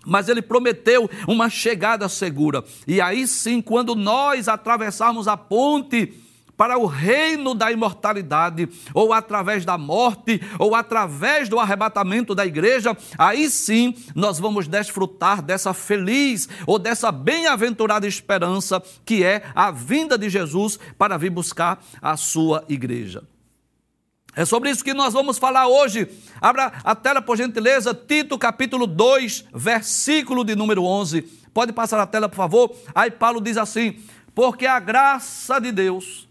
mas 0.05 0.29
ele 0.29 0.41
prometeu 0.41 1.09
uma 1.27 1.49
chegada 1.49 2.07
segura. 2.09 2.63
E 2.87 2.99
aí 2.99 3.27
sim, 3.27 3.61
quando 3.61 3.95
nós 3.95 4.47
atravessarmos 4.47 5.27
a 5.27 5.37
ponte 5.37 6.13
para 6.61 6.77
o 6.77 6.85
reino 6.85 7.55
da 7.55 7.71
imortalidade, 7.71 8.69
ou 8.93 9.13
através 9.13 9.65
da 9.65 9.79
morte, 9.79 10.39
ou 10.59 10.75
através 10.75 11.49
do 11.49 11.59
arrebatamento 11.59 12.35
da 12.35 12.45
igreja, 12.45 12.95
aí 13.17 13.49
sim 13.49 13.95
nós 14.13 14.37
vamos 14.37 14.67
desfrutar 14.67 15.41
dessa 15.41 15.73
feliz 15.73 16.47
ou 16.67 16.77
dessa 16.77 17.11
bem-aventurada 17.11 18.05
esperança 18.05 18.79
que 19.03 19.23
é 19.23 19.41
a 19.55 19.71
vinda 19.71 20.19
de 20.19 20.29
Jesus 20.29 20.77
para 20.99 21.17
vir 21.17 21.31
buscar 21.31 21.83
a 21.99 22.15
sua 22.15 22.63
igreja. 22.69 23.23
É 24.35 24.45
sobre 24.45 24.69
isso 24.69 24.83
que 24.83 24.93
nós 24.93 25.13
vamos 25.13 25.37
falar 25.37 25.67
hoje. 25.67 26.07
Abra 26.39 26.67
a 26.83 26.95
tela, 26.95 27.21
por 27.21 27.37
gentileza, 27.37 27.93
Tito 27.93 28.37
capítulo 28.37 28.87
2, 28.87 29.45
versículo 29.53 30.43
de 30.45 30.55
número 30.55 30.83
11. 30.83 31.21
Pode 31.53 31.73
passar 31.73 31.99
a 31.99 32.07
tela, 32.07 32.29
por 32.29 32.37
favor? 32.37 32.75
Aí 32.95 33.11
Paulo 33.11 33.41
diz 33.41 33.57
assim: 33.57 33.99
Porque 34.33 34.65
a 34.65 34.79
graça 34.79 35.59
de 35.59 35.71
Deus 35.71 36.29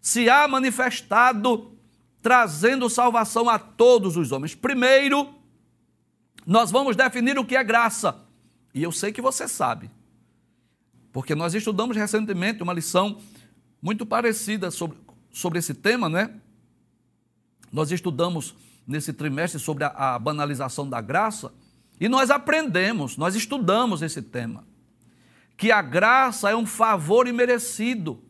se 0.00 0.28
há 0.28 0.48
manifestado, 0.48 1.72
trazendo 2.20 2.90
salvação 2.90 3.48
a 3.48 3.58
todos 3.58 4.16
os 4.16 4.32
homens. 4.32 4.54
Primeiro, 4.54 5.32
nós 6.44 6.70
vamos 6.70 6.96
definir 6.96 7.38
o 7.38 7.44
que 7.44 7.56
é 7.56 7.62
graça. 7.62 8.16
E 8.74 8.82
eu 8.82 8.90
sei 8.90 9.12
que 9.12 9.20
você 9.20 9.46
sabe, 9.46 9.90
porque 11.12 11.34
nós 11.34 11.54
estudamos 11.54 11.96
recentemente 11.96 12.62
uma 12.62 12.72
lição 12.72 13.20
muito 13.82 14.06
parecida 14.06 14.70
sobre, 14.70 14.96
sobre 15.30 15.58
esse 15.58 15.74
tema, 15.74 16.08
não 16.08 16.18
é? 16.18 16.30
Nós 17.72 17.90
estudamos 17.90 18.54
nesse 18.86 19.12
trimestre 19.12 19.60
sobre 19.60 19.84
a, 19.84 19.88
a 19.88 20.18
banalização 20.18 20.88
da 20.88 21.00
graça 21.00 21.52
e 22.00 22.08
nós 22.08 22.30
aprendemos, 22.30 23.16
nós 23.16 23.34
estudamos 23.34 24.00
esse 24.00 24.22
tema. 24.22 24.64
Que 25.56 25.70
a 25.70 25.82
graça 25.82 26.48
é 26.50 26.56
um 26.56 26.64
favor 26.64 27.28
imerecido. 27.28 28.24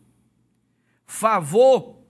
Favor 1.06 2.00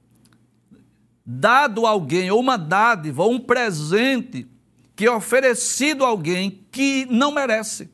dado 1.25 1.87
a 1.87 1.91
alguém, 1.91 2.31
ou 2.31 2.41
uma 2.41 2.57
dádiva, 2.57 3.23
ou 3.23 3.33
um 3.33 3.39
presente 3.39 4.51
que 4.97 5.07
é 5.07 5.11
oferecido 5.11 6.05
a 6.05 6.09
alguém 6.09 6.67
que 6.71 7.07
não 7.11 7.31
merece. 7.31 7.91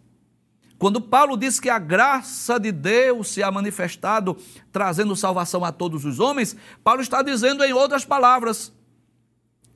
Quando 0.78 1.00
Paulo 1.00 1.36
diz 1.36 1.58
que 1.58 1.70
a 1.70 1.78
graça 1.78 2.58
de 2.58 2.70
Deus 2.70 3.28
se 3.28 3.42
ha 3.42 3.50
manifestado, 3.50 4.36
trazendo 4.70 5.16
salvação 5.16 5.64
a 5.64 5.72
todos 5.72 6.04
os 6.04 6.20
homens, 6.20 6.56
Paulo 6.84 7.00
está 7.00 7.22
dizendo, 7.22 7.64
em 7.64 7.72
outras 7.72 8.04
palavras, 8.04 8.72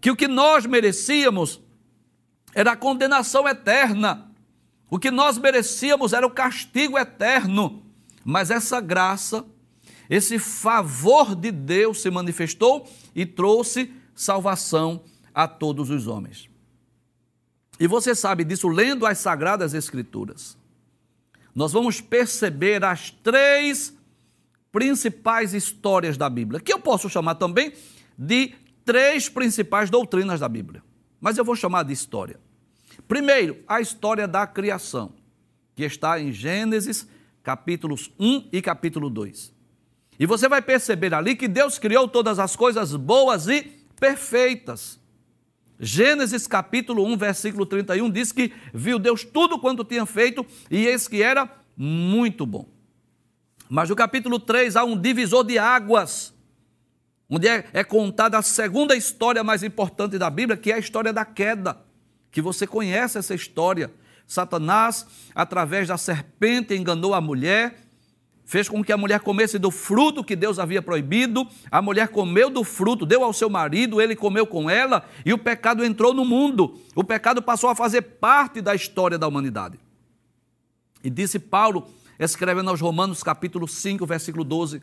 que 0.01 0.11
o 0.11 0.17
que 0.17 0.27
nós 0.27 0.67
merecíamos 0.67 1.61
era 2.55 2.73
a 2.73 2.77
condenação 2.77 3.49
eterna. 3.49 4.31
O 4.89 4.99
que 4.99 5.11
nós 5.11 5.39
merecíamos 5.39 6.13
era 6.13 6.27
o 6.27 6.31
castigo 6.31 6.99
eterno. 6.99 7.85
Mas 8.25 8.51
essa 8.51 8.81
graça, 8.81 9.45
esse 10.09 10.39
favor 10.39 11.35
de 11.35 11.53
Deus 11.53 12.03
se 12.03 12.11
manifestou 12.11 12.89
e 13.15 13.25
trouxe 13.25 13.93
salvação 14.15 15.05
a 15.35 15.47
todos 15.47 15.91
os 15.91 16.07
homens. 16.07 16.49
E 17.79 17.87
você 17.87 18.15
sabe 18.15 18.45
disso 18.45 18.69
lendo 18.69 19.07
as 19.07 19.19
Sagradas 19.19 19.73
Escrituras. 19.73 20.59
Nós 21.55 21.73
vamos 21.73 22.01
perceber 22.01 22.85
as 22.85 23.11
três 23.11 23.95
principais 24.71 25.55
histórias 25.55 26.17
da 26.17 26.29
Bíblia, 26.29 26.61
que 26.61 26.73
eu 26.73 26.79
posso 26.79 27.09
chamar 27.09 27.37
também 27.37 27.73
de 28.17 28.55
três 28.85 29.29
principais 29.29 29.91
doutrinas 29.91 30.41
da 30.41 30.49
Bíblia, 30.49 30.83
mas 31.21 31.39
eu 31.39 31.45
vou 31.45 31.57
chamar 31.57 31.83
de 31.85 31.93
história. 31.93 32.39
Primeiro, 33.07 33.59
a 33.67 33.81
história 33.81 34.29
da 34.29 34.47
criação, 34.47 35.13
que 35.75 35.85
está 35.85 36.21
em 36.21 36.33
Gênesis 36.33 37.09
capítulos 37.43 38.11
1 38.19 38.49
e 38.53 38.63
capítulo 38.63 39.09
2. 39.09 39.53
E 40.19 40.27
você 40.27 40.49
vai 40.49 40.61
perceber 40.61 41.15
ali 41.15 41.35
que 41.35 41.49
Deus 41.49 41.79
criou 41.79 42.07
todas 42.07 42.39
as 42.39 42.55
coisas 42.55 42.95
boas 42.95 43.49
e 43.49 43.63
perfeitas. 43.99 45.01
Gênesis 45.79 46.47
capítulo 46.47 47.05
1, 47.07 47.17
versículo 47.17 47.65
31 47.65 48.11
diz 48.11 48.31
que 48.31 48.53
viu 48.75 48.99
Deus 48.99 49.25
tudo 49.25 49.59
quanto 49.59 49.83
tinha 49.83 50.05
feito 50.05 50.45
e 50.71 50.87
eis 50.87 51.09
que 51.09 51.23
era 51.23 51.51
muito 51.75 52.45
bom. 52.45 52.69
Mas 53.69 53.89
no 53.89 53.97
capítulo 53.97 54.39
3 54.39 54.77
há 54.77 54.85
um 54.85 55.01
divisor 55.01 55.43
de 55.43 55.59
águas 55.59 56.35
onde 57.31 57.47
é, 57.47 57.65
é 57.73 57.85
contada 57.85 58.37
a 58.37 58.43
segunda 58.43 58.97
história 58.97 59.45
mais 59.45 59.63
importante 59.63 60.19
da 60.19 60.29
Bíblia, 60.29 60.57
que 60.57 60.73
é 60.73 60.75
a 60.75 60.79
história 60.79 61.13
da 61.13 61.25
queda, 61.25 61.81
que 62.31 62.43
você 62.43 62.67
conhece 62.67 63.19
essa 63.19 63.35
história. 63.35 63.91
Satanás, 64.27 65.07
através 65.35 65.89
da 65.89 65.97
serpente, 65.97 66.75
enganou 66.75 67.15
a 67.15 67.21
mulher, 67.21 67.77
fez 68.45 68.69
com 68.69 68.83
que 68.83 68.93
a 68.93 68.97
mulher 68.97 69.21
comesse 69.21 69.59
do 69.59 69.71
fruto 69.71 70.25
que 70.25 70.35
Deus 70.35 70.59
havia 70.59 70.83
proibido. 70.83 71.47
A 71.71 71.81
mulher 71.81 72.09
comeu 72.09 72.51
do 72.51 72.65
fruto, 72.65 73.07
deu 73.07 73.23
ao 73.23 73.33
seu 73.33 73.49
marido, 73.49 74.01
ele 74.01 74.17
comeu 74.17 74.45
com 74.45 74.69
ela 74.69 75.05
e 75.25 75.33
o 75.33 75.39
pecado 75.39 75.85
entrou 75.85 76.13
no 76.13 76.25
mundo. 76.25 76.81
O 76.97 77.05
pecado 77.05 77.41
passou 77.41 77.71
a 77.71 77.77
fazer 77.77 78.03
parte 78.03 78.61
da 78.61 78.75
história 78.75 79.17
da 79.17 79.29
humanidade. 79.29 79.79
E 81.03 81.09
disse 81.09 81.39
Paulo, 81.39 81.89
escrevendo 82.19 82.71
aos 82.71 82.81
Romanos, 82.81 83.23
capítulo 83.23 83.67
5, 83.69 84.05
versículo 84.05 84.45
12: 84.45 84.83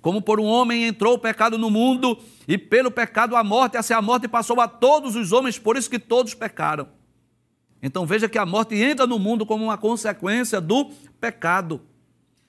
como 0.00 0.22
por 0.22 0.38
um 0.38 0.44
homem 0.44 0.84
entrou 0.84 1.14
o 1.14 1.18
pecado 1.18 1.58
no 1.58 1.70
mundo, 1.70 2.18
e 2.46 2.56
pelo 2.56 2.90
pecado 2.90 3.34
a 3.36 3.42
morte, 3.42 3.76
assim 3.76 3.94
a 3.94 4.02
morte 4.02 4.28
passou 4.28 4.60
a 4.60 4.68
todos 4.68 5.16
os 5.16 5.32
homens, 5.32 5.58
por 5.58 5.76
isso 5.76 5.90
que 5.90 5.98
todos 5.98 6.34
pecaram. 6.34 6.88
Então 7.82 8.06
veja 8.06 8.28
que 8.28 8.38
a 8.38 8.46
morte 8.46 8.74
entra 8.74 9.06
no 9.06 9.18
mundo 9.18 9.44
como 9.44 9.64
uma 9.64 9.78
consequência 9.78 10.60
do 10.60 10.90
pecado. 11.20 11.82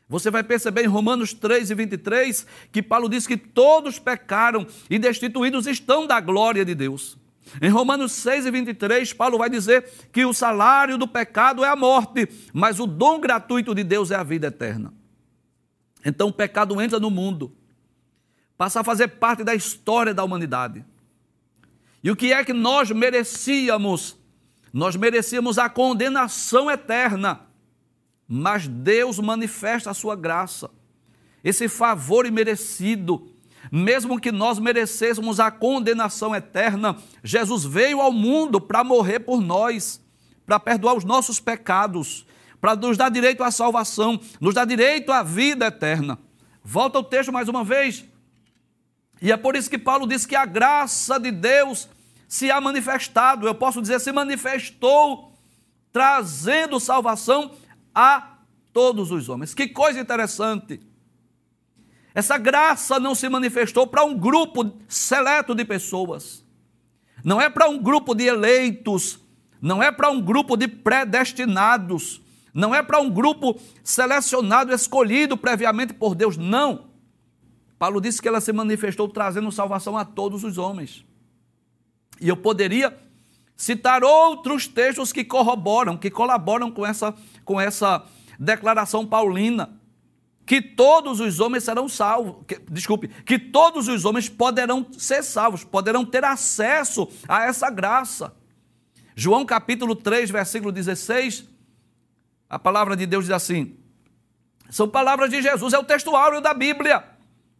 Você 0.09 0.31
vai 0.31 0.41
perceber 0.41 0.83
em 0.83 0.87
Romanos 0.87 1.33
3 1.33 1.69
e 1.69 1.75
23 1.75 2.47
que 2.71 2.81
Paulo 2.81 3.09
diz 3.09 3.27
que 3.27 3.35
todos 3.35 3.99
pecaram 3.99 4.65
e 4.89 4.97
destituídos 4.97 5.67
estão 5.67 6.07
da 6.07 6.19
glória 6.21 6.63
de 6.63 6.73
Deus. 6.73 7.17
Em 7.61 7.69
Romanos 7.69 8.11
6 8.13 8.45
e 8.45 8.51
23, 8.51 9.13
Paulo 9.13 9.37
vai 9.37 9.49
dizer 9.49 9.89
que 10.11 10.25
o 10.25 10.33
salário 10.33 10.97
do 10.97 11.07
pecado 11.07 11.63
é 11.63 11.69
a 11.69 11.75
morte, 11.75 12.27
mas 12.53 12.79
o 12.79 12.85
dom 12.85 13.19
gratuito 13.19 13.73
de 13.73 13.83
Deus 13.83 14.11
é 14.11 14.15
a 14.15 14.23
vida 14.23 14.47
eterna. 14.47 14.93
Então 16.07 16.29
o 16.29 16.33
pecado 16.33 16.81
entra 16.81 17.01
no 17.01 17.11
mundo, 17.11 17.51
passa 18.57 18.79
a 18.79 18.83
fazer 18.83 19.09
parte 19.09 19.43
da 19.43 19.53
história 19.53 20.13
da 20.13 20.23
humanidade. 20.23 20.85
E 22.01 22.09
o 22.09 22.15
que 22.15 22.31
é 22.31 22.45
que 22.45 22.53
nós 22.53 22.89
merecíamos? 22.91 24.17
Nós 24.71 24.95
merecíamos 24.95 25.57
a 25.57 25.67
condenação 25.67 26.71
eterna, 26.71 27.41
mas 28.25 28.69
Deus 28.69 29.19
manifesta 29.19 29.91
a 29.91 29.93
sua 29.93 30.15
graça, 30.15 30.71
esse 31.43 31.67
favor 31.67 32.25
imerecido 32.25 33.29
mesmo 33.69 34.17
que 34.17 34.31
nós 34.31 34.59
merecêssemos 34.59 35.41
a 35.41 35.51
condenação 35.51 36.33
eterna, 36.33 36.95
Jesus 37.21 37.65
veio 37.65 37.99
ao 37.99 38.13
mundo 38.13 38.61
para 38.61 38.81
morrer 38.81 39.19
por 39.19 39.41
nós, 39.41 40.01
para 40.45 40.57
perdoar 40.57 40.95
os 40.95 41.03
nossos 41.03 41.37
pecados, 41.41 42.25
para 42.67 42.75
nos 42.75 42.97
dar 42.97 43.07
direito 43.07 43.45
à 43.45 43.49
salvação, 43.49 44.19
nos 44.41 44.53
dar 44.53 44.65
direito 44.65 45.09
à 45.09 45.23
vida 45.23 45.67
eterna. 45.67 46.19
Volta 46.61 46.99
o 46.99 47.03
texto 47.03 47.31
mais 47.31 47.47
uma 47.47 47.63
vez. 47.63 48.03
E 49.21 49.31
é 49.31 49.37
por 49.37 49.55
isso 49.55 49.69
que 49.69 49.77
Paulo 49.77 50.05
diz 50.05 50.25
que 50.25 50.35
a 50.35 50.45
graça 50.45 51.17
de 51.17 51.31
Deus 51.31 51.87
se 52.27 52.51
há 52.51 52.59
manifestado, 52.59 53.47
eu 53.47 53.55
posso 53.55 53.81
dizer, 53.81 54.01
se 54.01 54.11
manifestou, 54.11 55.31
trazendo 55.93 56.77
salvação 56.77 57.53
a 57.95 58.35
todos 58.73 59.11
os 59.11 59.29
homens. 59.29 59.53
Que 59.53 59.69
coisa 59.69 60.01
interessante. 60.01 60.81
Essa 62.13 62.37
graça 62.37 62.99
não 62.99 63.15
se 63.15 63.29
manifestou 63.29 63.87
para 63.87 64.03
um 64.03 64.13
grupo 64.13 64.77
seleto 64.89 65.55
de 65.55 65.63
pessoas. 65.63 66.43
Não 67.23 67.39
é 67.39 67.49
para 67.49 67.69
um 67.69 67.81
grupo 67.81 68.13
de 68.13 68.25
eleitos, 68.25 69.21
não 69.61 69.81
é 69.81 69.89
para 69.89 70.09
um 70.09 70.19
grupo 70.19 70.57
de 70.57 70.67
predestinados, 70.67 72.26
não 72.57 72.73
é 72.73 72.81
para 72.81 72.99
um 72.99 73.07
grupo 73.07 73.55
selecionado, 73.83 74.73
escolhido 74.73 75.37
previamente 75.37 75.93
por 75.93 76.15
Deus, 76.15 76.37
não. 76.37 76.87
Paulo 77.77 78.01
disse 78.01 78.19
que 78.19 78.27
ela 78.27 78.41
se 78.41 78.51
manifestou 78.51 79.07
trazendo 79.07 79.51
salvação 79.51 79.95
a 79.95 80.03
todos 80.03 80.43
os 80.43 80.57
homens. 80.57 81.05
E 82.19 82.27
eu 82.27 82.35
poderia 82.35 82.97
citar 83.55 84.03
outros 84.03 84.67
textos 84.67 85.13
que 85.13 85.23
corroboram, 85.23 85.95
que 85.95 86.09
colaboram 86.09 86.71
com 86.71 86.83
essa, 86.83 87.13
com 87.45 87.61
essa 87.61 88.03
declaração 88.39 89.05
paulina 89.05 89.77
que 90.43 90.59
todos 90.59 91.19
os 91.19 91.39
homens 91.39 91.63
serão 91.65 91.87
salvos, 91.87 92.37
que, 92.47 92.57
desculpe, 92.71 93.09
que 93.23 93.37
todos 93.37 93.87
os 93.87 94.03
homens 94.03 94.29
poderão 94.29 94.83
ser 94.97 95.21
salvos, 95.21 95.63
poderão 95.63 96.03
ter 96.03 96.23
acesso 96.23 97.07
a 97.27 97.43
essa 97.43 97.69
graça. 97.69 98.33
João 99.13 99.45
capítulo 99.45 99.95
3, 99.95 100.31
versículo 100.31 100.71
16, 100.71 101.56
a 102.49 102.57
palavra 102.57 102.95
de 102.95 103.05
Deus 103.05 103.25
diz 103.25 103.33
assim: 103.33 103.77
são 104.69 104.87
palavras 104.87 105.29
de 105.29 105.41
Jesus, 105.41 105.73
é 105.73 105.79
o 105.79 105.83
textuário 105.83 106.41
da 106.41 106.53
Bíblia, 106.53 107.03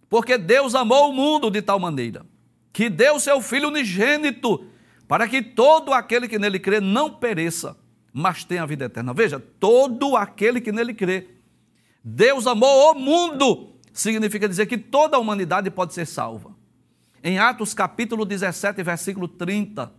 porque 0.10 0.38
Deus 0.38 0.76
amou 0.76 1.10
o 1.10 1.14
mundo 1.14 1.50
de 1.50 1.62
tal 1.62 1.80
maneira 1.80 2.26
que 2.74 2.90
deu 2.92 3.20
seu 3.20 3.42
Filho 3.42 3.70
unigênito, 3.70 4.68
para 5.08 5.28
que 5.28 5.42
todo 5.42 5.94
aquele 5.94 6.28
que 6.28 6.38
nele 6.38 6.60
crê 6.60 6.80
não 6.80 7.10
pereça, 7.10 7.76
mas 8.14 8.44
tenha 8.44 8.68
vida 8.68 8.86
eterna. 8.86 9.16
Veja, 9.16 9.40
todo 9.60 10.16
aquele 10.16 10.62
que 10.62 10.72
nele 10.72 10.94
crê 10.94 11.38
Deus 12.10 12.48
amou 12.48 12.92
o 12.92 12.96
mundo, 12.96 13.74
significa 13.92 14.48
dizer 14.48 14.66
que 14.66 14.78
toda 14.78 15.18
a 15.18 15.20
humanidade 15.20 15.70
pode 15.70 15.94
ser 15.94 16.06
salva. 16.06 16.56
Em 17.22 17.38
Atos 17.38 17.74
capítulo 17.74 18.24
17, 18.24 18.82
versículo 18.82 19.28
30, 19.28 19.92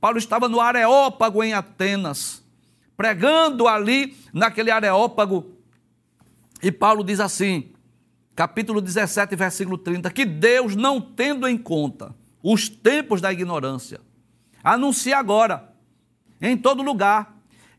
Paulo 0.00 0.18
estava 0.18 0.48
no 0.48 0.60
Areópago 0.60 1.44
em 1.44 1.52
Atenas, 1.54 2.43
pregando 2.96 3.66
ali 3.66 4.16
naquele 4.32 4.70
Areópago, 4.70 5.54
e 6.62 6.72
Paulo 6.72 7.04
diz 7.04 7.20
assim, 7.20 7.72
capítulo 8.34 8.80
17, 8.80 9.36
versículo 9.36 9.76
30, 9.76 10.10
que 10.10 10.24
Deus, 10.24 10.74
não 10.74 11.00
tendo 11.00 11.46
em 11.46 11.58
conta 11.58 12.14
os 12.42 12.68
tempos 12.68 13.20
da 13.20 13.32
ignorância, 13.32 14.00
anuncia 14.62 15.18
agora, 15.18 15.72
em 16.40 16.56
todo 16.56 16.82
lugar, 16.82 17.34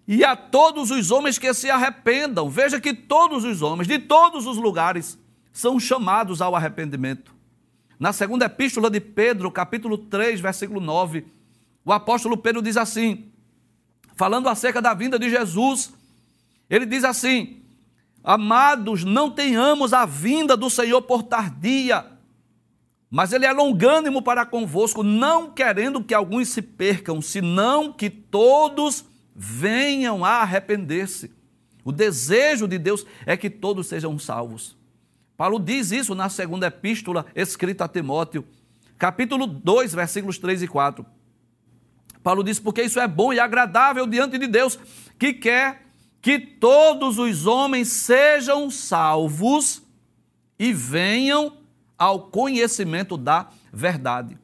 e 0.08 0.24
a 0.24 0.36
todos 0.36 0.92
os 0.92 1.10
homens 1.10 1.40
que 1.40 1.52
se 1.54 1.70
arrependam. 1.70 2.48
Veja 2.48 2.80
que 2.80 2.94
todos 2.94 3.44
os 3.44 3.62
homens, 3.62 3.88
de 3.88 3.98
todos 3.98 4.46
os 4.46 4.58
lugares, 4.58 5.18
são 5.52 5.80
chamados 5.80 6.42
ao 6.42 6.56
arrependimento. 6.56 7.34
Na 8.00 8.14
segunda 8.14 8.46
epístola 8.46 8.90
de 8.90 9.00
Pedro, 9.00 9.50
capítulo 9.50 9.98
3, 9.98 10.40
versículo 10.40 10.80
9, 10.80 11.26
o 11.84 11.92
apóstolo 11.92 12.38
Pedro 12.38 12.62
diz 12.62 12.78
assim, 12.78 13.32
falando 14.16 14.50
acerca 14.50 14.82
da 14.82 14.94
vinda 14.94 15.20
de 15.20 15.30
Jesus, 15.30 15.94
ele 16.70 16.86
diz 16.86 17.04
assim: 17.04 17.62
Amados, 18.24 19.04
não 19.04 19.30
tenhamos 19.30 19.94
a 19.94 20.06
vinda 20.06 20.58
do 20.58 20.70
Senhor 20.70 21.02
por 21.04 21.24
tardia, 21.24 22.06
mas 23.10 23.32
ele 23.32 23.46
é 23.46 23.52
longânimo 23.52 24.22
para 24.22 24.46
convosco, 24.46 25.04
não 25.04 25.52
querendo 25.52 26.04
que 26.04 26.14
alguns 26.14 26.50
se 26.50 26.62
percam, 26.62 27.22
senão 27.22 27.94
que 27.94 28.10
todos 28.10 29.06
venham 29.36 30.26
a 30.26 30.42
arrepender-se. 30.42 31.32
O 31.84 31.92
desejo 31.92 32.68
de 32.68 32.80
Deus 32.80 33.06
é 33.26 33.38
que 33.38 33.50
todos 33.50 33.88
sejam 33.88 34.18
salvos. 34.18 34.76
Paulo 35.38 35.60
diz 35.60 35.92
isso 35.92 36.16
na 36.16 36.30
segunda 36.30 36.68
epístola 36.68 37.26
escrita 37.36 37.86
a 37.86 37.88
Timóteo, 37.88 38.44
capítulo 38.98 39.46
2, 39.46 39.94
versículos 39.94 40.40
3 40.40 40.64
e 40.64 40.68
4. 40.68 41.06
Paulo 42.26 42.44
diz: 42.44 42.60
Porque 42.60 42.82
isso 42.82 43.00
é 43.00 43.08
bom 43.08 43.32
e 43.32 43.40
agradável 43.40 44.06
diante 44.06 44.38
de 44.38 44.48
Deus, 44.48 44.78
que 45.18 45.32
quer 45.32 45.86
que 46.22 46.40
todos 46.40 47.20
os 47.20 47.46
homens 47.46 47.88
sejam 47.88 48.70
salvos 48.70 49.82
e 50.58 50.74
venham 50.74 51.56
ao 51.98 52.32
conhecimento 52.32 53.16
da 53.16 53.48
verdade. 53.72 54.38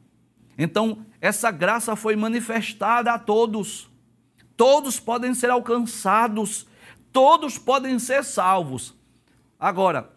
Então, 0.56 1.04
essa 1.20 1.50
graça 1.50 1.96
foi 1.96 2.14
manifestada 2.14 3.12
a 3.12 3.18
todos 3.18 3.90
todos 4.62 5.00
podem 5.00 5.34
ser 5.34 5.50
alcançados, 5.50 6.68
todos 7.12 7.58
podem 7.58 7.98
ser 7.98 8.22
salvos. 8.22 8.94
Agora, 9.58 10.08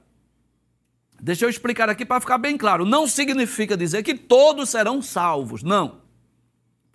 deixa 1.20 1.46
eu 1.46 1.50
explicar 1.50 1.90
aqui 1.90 2.06
para 2.06 2.22
ficar 2.22 2.38
bem 2.38 2.56
claro: 2.56 2.86
não 2.86 3.08
significa 3.08 3.76
dizer 3.76 4.04
que 4.04 4.14
todos 4.14 4.70
serão 4.70 5.02
salvos, 5.02 5.64
não. 5.64 6.05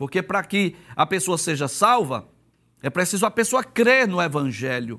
Porque 0.00 0.22
para 0.22 0.42
que 0.42 0.74
a 0.96 1.04
pessoa 1.04 1.36
seja 1.36 1.68
salva, 1.68 2.26
é 2.80 2.88
preciso 2.88 3.26
a 3.26 3.30
pessoa 3.30 3.62
crer 3.62 4.08
no 4.08 4.18
Evangelho. 4.18 4.98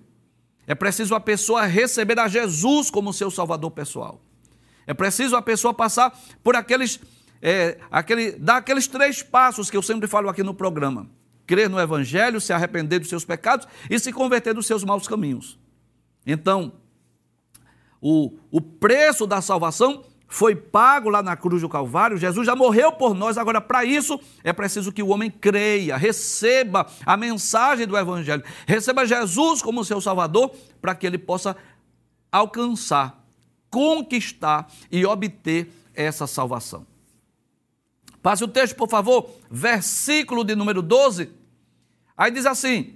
É 0.67 0.75
preciso 0.75 1.15
a 1.15 1.19
pessoa 1.19 1.65
receber 1.65 2.19
a 2.19 2.27
Jesus 2.27 2.91
como 2.91 3.11
seu 3.11 3.31
Salvador 3.31 3.71
pessoal. 3.71 4.21
É 4.85 4.93
preciso 4.93 5.35
a 5.35 5.41
pessoa 5.41 5.73
passar 5.73 6.15
por 6.43 6.55
aqueles, 6.55 6.99
é, 7.41 7.79
aquele, 7.89 8.33
dar 8.33 8.57
aqueles 8.57 8.85
três 8.85 9.23
passos 9.23 9.71
que 9.71 9.75
eu 9.75 9.81
sempre 9.81 10.07
falo 10.07 10.29
aqui 10.29 10.43
no 10.43 10.53
programa 10.53 11.09
crer 11.47 11.67
no 11.67 11.79
Evangelho, 11.79 12.39
se 12.39 12.53
arrepender 12.53 12.99
dos 12.99 13.09
seus 13.09 13.25
pecados 13.25 13.67
e 13.89 13.97
se 13.97 14.13
converter 14.13 14.53
dos 14.53 14.67
seus 14.67 14.83
maus 14.83 15.07
caminhos. 15.07 15.57
Então, 16.27 16.73
o, 17.99 18.37
o 18.51 18.61
preço 18.61 19.25
da 19.25 19.41
salvação 19.41 20.05
foi 20.32 20.56
pago 20.56 21.10
lá 21.10 21.22
na 21.22 21.36
cruz 21.36 21.62
do 21.62 21.67
Calvário, 21.67 22.17
Jesus 22.17 22.48
já 22.48 22.56
morreu 22.56 22.94
por 22.94 23.13
nós, 23.13 23.38
agora 23.38 23.60
para 23.60 23.84
isso 23.84 24.17
é 24.46 24.54
preciso 24.54 24.89
que 24.89 25.04
o 25.04 25.10
homem 25.10 25.30
creia, 25.30 25.98
receba 25.98 26.88
a 27.06 27.17
mensagem 27.17 27.86
do 27.86 27.98
Evangelho, 27.98 28.41
receba 28.65 29.06
Jesus 29.06 29.62
como 29.62 29.84
seu 29.84 30.00
Salvador, 30.00 30.56
para 30.82 30.96
que 30.96 31.06
ele 31.06 31.17
possa 31.17 31.58
alcançar, 32.32 33.22
conquistar 33.70 34.72
e 34.89 35.06
obter 35.06 35.70
essa 35.94 36.26
salvação. 36.26 36.88
Passe 38.24 38.41
o 38.41 38.48
texto, 38.48 38.78
por 38.78 38.88
favor, 38.88 39.30
versículo 39.50 40.46
de 40.46 40.56
número 40.56 40.82
12. 40.82 41.30
Aí 42.15 42.32
diz 42.32 42.46
assim: 42.46 42.96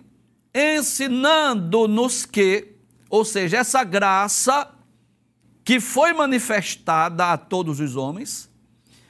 ensinando-nos 0.54 2.26
que, 2.26 2.76
ou 3.10 3.26
seja, 3.26 3.58
essa 3.58 3.84
graça 3.84 4.74
que 5.65 5.80
foi 5.80 6.13
manifestada 6.13 7.34
a 7.34 7.38
todos 7.38 7.80
os 7.80 7.95
homens, 7.95 8.47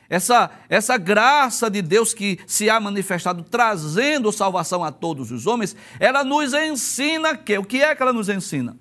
essa, 0.10 0.50
essa 0.70 0.98
graça 0.98 1.70
de 1.70 1.82
Deus 1.82 2.14
que 2.14 2.40
se 2.48 2.70
há 2.70 2.80
manifestado 2.80 3.44
trazendo 3.44 4.32
salvação 4.32 4.82
a 4.82 4.90
todos 4.90 5.32
os 5.32 5.46
homens, 5.46 5.76
ela 6.00 6.24
nos 6.24 6.54
ensina 6.54 7.36
que, 7.36 7.58
o 7.58 7.66
que 7.66 7.84
é 7.84 7.94
que 7.94 8.02
ela 8.02 8.14
nos 8.14 8.30
ensina? 8.30 8.78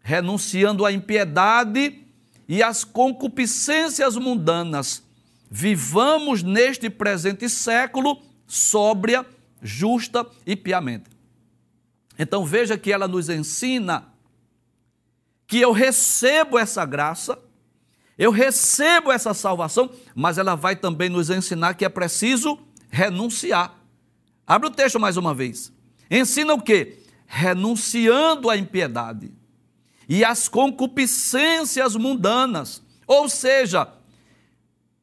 Renunciando 0.00 0.86
à 0.86 0.90
impiedade 0.90 2.02
e 2.48 2.62
às 2.62 2.82
concupiscências 2.82 4.16
mundanas, 4.16 5.02
vivamos 5.50 6.42
neste 6.42 6.88
presente 6.88 7.46
século 7.50 8.22
sóbria, 8.46 9.26
justa 9.60 10.26
e 10.46 10.56
piamente. 10.56 11.10
Então 12.18 12.42
veja 12.46 12.78
que 12.78 12.90
ela 12.90 13.06
nos 13.06 13.28
ensina 13.28 14.07
que 15.48 15.58
eu 15.58 15.72
recebo 15.72 16.58
essa 16.58 16.84
graça, 16.84 17.38
eu 18.18 18.30
recebo 18.30 19.10
essa 19.10 19.32
salvação, 19.32 19.90
mas 20.14 20.36
ela 20.36 20.54
vai 20.54 20.76
também 20.76 21.08
nos 21.08 21.30
ensinar 21.30 21.74
que 21.74 21.86
é 21.86 21.88
preciso 21.88 22.58
renunciar. 22.90 23.74
Abre 24.46 24.68
o 24.68 24.72
texto 24.72 25.00
mais 25.00 25.16
uma 25.16 25.34
vez. 25.34 25.72
Ensina 26.10 26.52
o 26.52 26.60
quê? 26.60 26.98
Renunciando 27.26 28.50
à 28.50 28.56
impiedade 28.56 29.32
e 30.06 30.24
às 30.24 30.48
concupiscências 30.48 31.96
mundanas. 31.96 32.82
Ou 33.06 33.28
seja, 33.28 33.88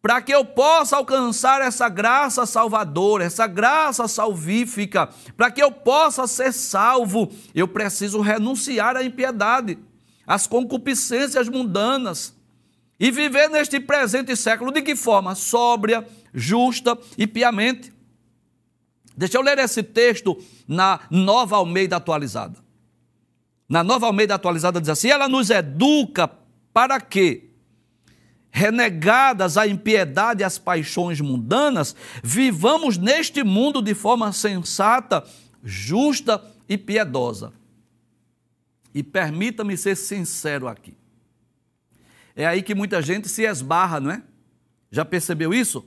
para 0.02 0.22
que 0.22 0.32
eu 0.32 0.46
possa 0.46 0.98
alcançar 0.98 1.62
essa 1.62 1.90
graça 1.90 2.46
salvadora, 2.46 3.24
essa 3.24 3.48
graça 3.48 4.08
salvífica, 4.08 5.10
para 5.36 5.50
que 5.50 5.64
eu 5.64 5.72
possa 5.72 6.28
ser 6.28 6.54
salvo, 6.54 7.32
eu 7.56 7.68
preciso 7.68 8.22
renunciar 8.22 8.96
à 8.96 9.04
impiedade, 9.04 9.80
às 10.26 10.48
concupiscências 10.48 11.50
mundanas 11.50 12.36
e 13.00 13.12
viver 13.12 13.50
neste 13.50 13.80
presente 13.80 14.36
século 14.36 14.72
de 14.72 14.82
que 14.82 14.96
forma? 14.96 15.36
Sóbria, 15.36 16.08
justa 16.34 16.98
e 17.18 17.28
piamente. 17.28 17.94
Deixa 19.18 19.38
eu 19.38 19.42
ler 19.42 19.58
esse 19.60 19.82
texto 19.82 20.38
na 20.68 21.02
Nova 21.10 21.58
Almeida 21.58 21.98
atualizada. 21.98 22.58
Na 23.68 23.84
Nova 23.84 24.06
Almeida 24.06 24.36
atualizada 24.36 24.80
diz 24.80 24.90
assim: 24.90 25.10
ela 25.10 25.28
nos 25.28 25.50
educa 25.50 26.30
para 26.74 27.00
que, 27.00 27.50
renegadas 28.52 29.58
a 29.58 29.68
impiedade 29.68 30.42
e 30.42 30.44
as 30.44 30.58
paixões 30.58 31.20
mundanas, 31.20 31.96
vivamos 32.24 32.98
neste 32.98 33.44
mundo 33.44 33.82
de 33.82 33.94
forma 33.94 34.32
sensata, 34.32 35.24
justa 35.64 36.44
e 36.68 36.78
piedosa. 36.78 37.54
E 38.96 39.04
permita-me 39.04 39.78
ser 39.78 39.96
sincero 39.96 40.70
aqui. 40.70 40.98
É 42.34 42.48
aí 42.48 42.64
que 42.64 42.74
muita 42.74 43.02
gente 43.02 43.28
se 43.28 43.44
esbarra, 43.44 44.00
não 44.00 44.10
é? 44.10 44.24
Já 44.90 45.04
percebeu 45.04 45.54
isso? 45.54 45.86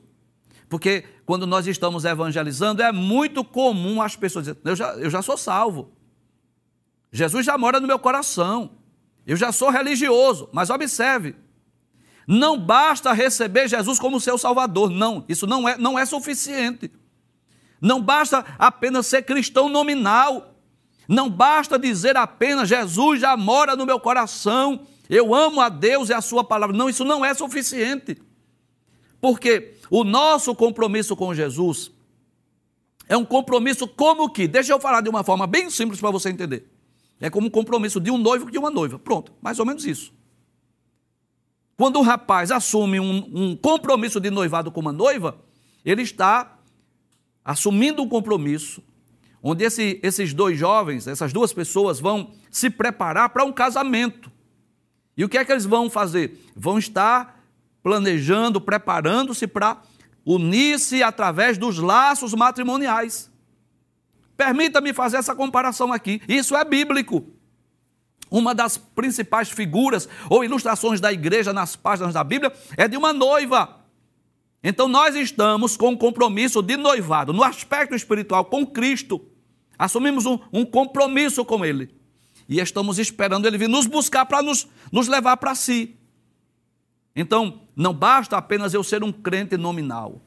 Porque 0.69 1.05
quando 1.25 1.47
nós 1.47 1.67
estamos 1.67 2.05
evangelizando, 2.05 2.83
é 2.83 2.93
muito 2.93 3.43
comum 3.43 4.03
as 4.03 4.15
pessoas 4.15 4.45
dizerem: 4.45 4.63
eu 4.63 4.77
já, 4.77 4.95
eu 4.97 5.09
já 5.11 5.23
sou 5.23 5.39
salvo. 5.39 5.91
Jesus 7.11 7.47
já 7.47 7.57
mora 7.57 7.81
no 7.81 7.87
meu 7.87 7.99
coração. 7.99 8.73
Eu 9.27 9.37
já 9.37 9.51
sou 9.53 9.71
religioso. 9.71 10.51
Mas 10.53 10.69
observe: 10.69 11.35
não 12.27 12.59
basta 12.59 13.11
receber 13.15 13.69
Jesus 13.69 13.99
como 13.99 14.21
seu 14.21 14.37
Salvador. 14.37 14.91
Não, 14.91 15.25
isso 15.27 15.47
não 15.47 15.67
é, 15.67 15.79
não 15.79 15.99
é 15.99 16.05
suficiente. 16.05 16.91
Não 17.81 18.03
basta 18.03 18.45
apenas 18.59 19.07
ser 19.07 19.23
cristão 19.23 19.71
nominal. 19.71 20.58
Não 21.09 21.31
basta 21.31 21.79
dizer 21.79 22.19
apenas 22.19 22.69
Jesus 22.69 23.23
já 23.23 23.35
mora 23.35 23.75
no 23.75 23.87
meu 23.87 23.99
coração. 23.99 24.87
Eu 25.09 25.35
amo 25.35 25.59
a 25.59 25.71
Deus 25.71 26.11
e 26.11 26.13
a 26.13 26.21
Sua 26.21 26.45
palavra. 26.45 26.77
Não, 26.77 26.91
isso 26.91 27.03
não 27.03 27.25
é 27.25 27.33
suficiente. 27.33 28.21
Porque 29.19 29.75
o 29.91 30.05
nosso 30.05 30.55
compromisso 30.55 31.17
com 31.17 31.35
Jesus 31.35 31.91
é 33.09 33.17
um 33.17 33.25
compromisso 33.25 33.89
como 33.89 34.29
que? 34.29 34.47
Deixa 34.47 34.73
eu 34.73 34.79
falar 34.79 35.01
de 35.01 35.09
uma 35.09 35.25
forma 35.25 35.47
bem 35.47 35.71
simples 35.71 35.99
para 35.99 36.11
você 36.11 36.29
entender. 36.29 36.71
É 37.19 37.31
como 37.31 37.47
um 37.47 37.51
compromisso 37.51 37.99
de 37.99 38.11
um 38.11 38.19
noivo 38.19 38.45
com 38.45 38.51
de 38.51 38.59
uma 38.59 38.71
noiva. 38.71 38.99
Pronto, 38.99 39.33
mais 39.41 39.59
ou 39.59 39.65
menos 39.65 39.87
isso. 39.87 40.13
Quando 41.75 41.99
um 41.99 42.03
rapaz 42.03 42.51
assume 42.51 43.01
um, 43.01 43.17
um 43.33 43.57
compromisso 43.57 44.21
de 44.21 44.31
noivado 44.31 44.71
com 44.71 44.81
uma 44.81 44.93
noiva, 44.93 45.39
ele 45.85 46.03
está 46.03 46.59
assumindo 47.43 48.03
um 48.03 48.09
compromisso 48.09 48.83
onde 49.43 49.65
esse, 49.65 50.01
esses 50.03 50.35
dois 50.35 50.59
jovens, 50.59 51.07
essas 51.07 51.33
duas 51.33 51.53
pessoas 51.53 52.01
vão 52.01 52.33
se 52.51 52.71
preparar 52.71 53.29
para 53.31 53.45
um 53.45 53.53
casamento. 53.53 54.31
E 55.17 55.25
o 55.25 55.29
que 55.29 55.39
é 55.39 55.45
que 55.45 55.53
eles 55.53 55.65
vão 55.65 55.91
fazer? 55.91 56.39
Vão 56.55 56.79
estar 56.79 57.43
planejando, 57.83 58.61
preparando-se 58.61 59.47
para 59.47 59.83
unir-se 60.25 61.03
através 61.03 61.57
dos 61.57 61.79
laços 61.79 62.35
matrimoniais. 62.35 63.31
Permita-me 64.37 64.93
fazer 64.93 65.17
essa 65.17 65.35
comparação 65.35 65.93
aqui. 65.93 66.21
Isso 66.29 66.57
é 66.57 66.65
bíblico. 66.65 67.27
Uma 68.31 68.55
das 68.55 68.77
principais 68.77 69.51
figuras 69.51 70.09
ou 70.29 70.45
ilustrações 70.45 71.01
da 71.01 71.13
igreja 71.13 71.53
nas 71.53 71.75
páginas 71.75 72.15
da 72.15 72.23
Bíblia 72.23 72.53
é 72.77 72.87
de 72.87 72.97
uma 72.97 73.13
noiva. 73.13 73.77
Então 74.63 74.89
nós 74.89 75.15
estamos 75.15 75.77
com 75.77 75.91
um 75.91 75.97
compromisso 75.97 76.63
de 76.63 76.77
noivado, 76.77 77.33
no 77.33 77.43
aspecto 77.43 77.95
espiritual, 77.95 78.45
com 78.45 78.67
Cristo. 78.67 79.21
Assumimos 79.79 80.27
um, 80.27 80.39
um 80.53 80.65
compromisso 80.65 81.45
com 81.45 81.65
Ele. 81.65 81.95
E 82.49 82.59
estamos 82.59 82.99
esperando 82.99 83.47
Ele 83.47 83.59
vir 83.59 83.69
nos 83.69 83.87
buscar 83.87 84.27
para 84.27 84.43
nos, 84.43 84.67
nos 84.91 85.07
levar 85.07 85.37
para 85.37 85.55
si. 85.55 85.97
Então, 87.15 87.63
não 87.77 87.93
basta 87.93 88.37
apenas 88.37 88.75
eu 88.75 88.83
ser 88.83 89.05
um 89.05 89.13
crente 89.13 89.57
nominal, 89.57 90.21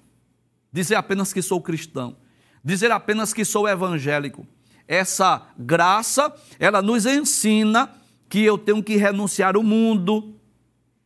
dizer 0.71 0.95
apenas 0.95 1.33
que 1.33 1.41
sou 1.41 1.61
cristão, 1.61 2.15
dizer 2.63 2.91
apenas 2.91 3.33
que 3.33 3.43
sou 3.43 3.67
evangélico. 3.67 4.47
Essa 4.87 5.47
graça, 5.57 6.33
ela 6.59 6.81
nos 6.81 7.05
ensina 7.05 7.89
que 8.29 8.43
eu 8.43 8.57
tenho 8.57 8.83
que 8.83 8.95
renunciar 8.95 9.55
ao 9.55 9.63
mundo, 9.63 10.35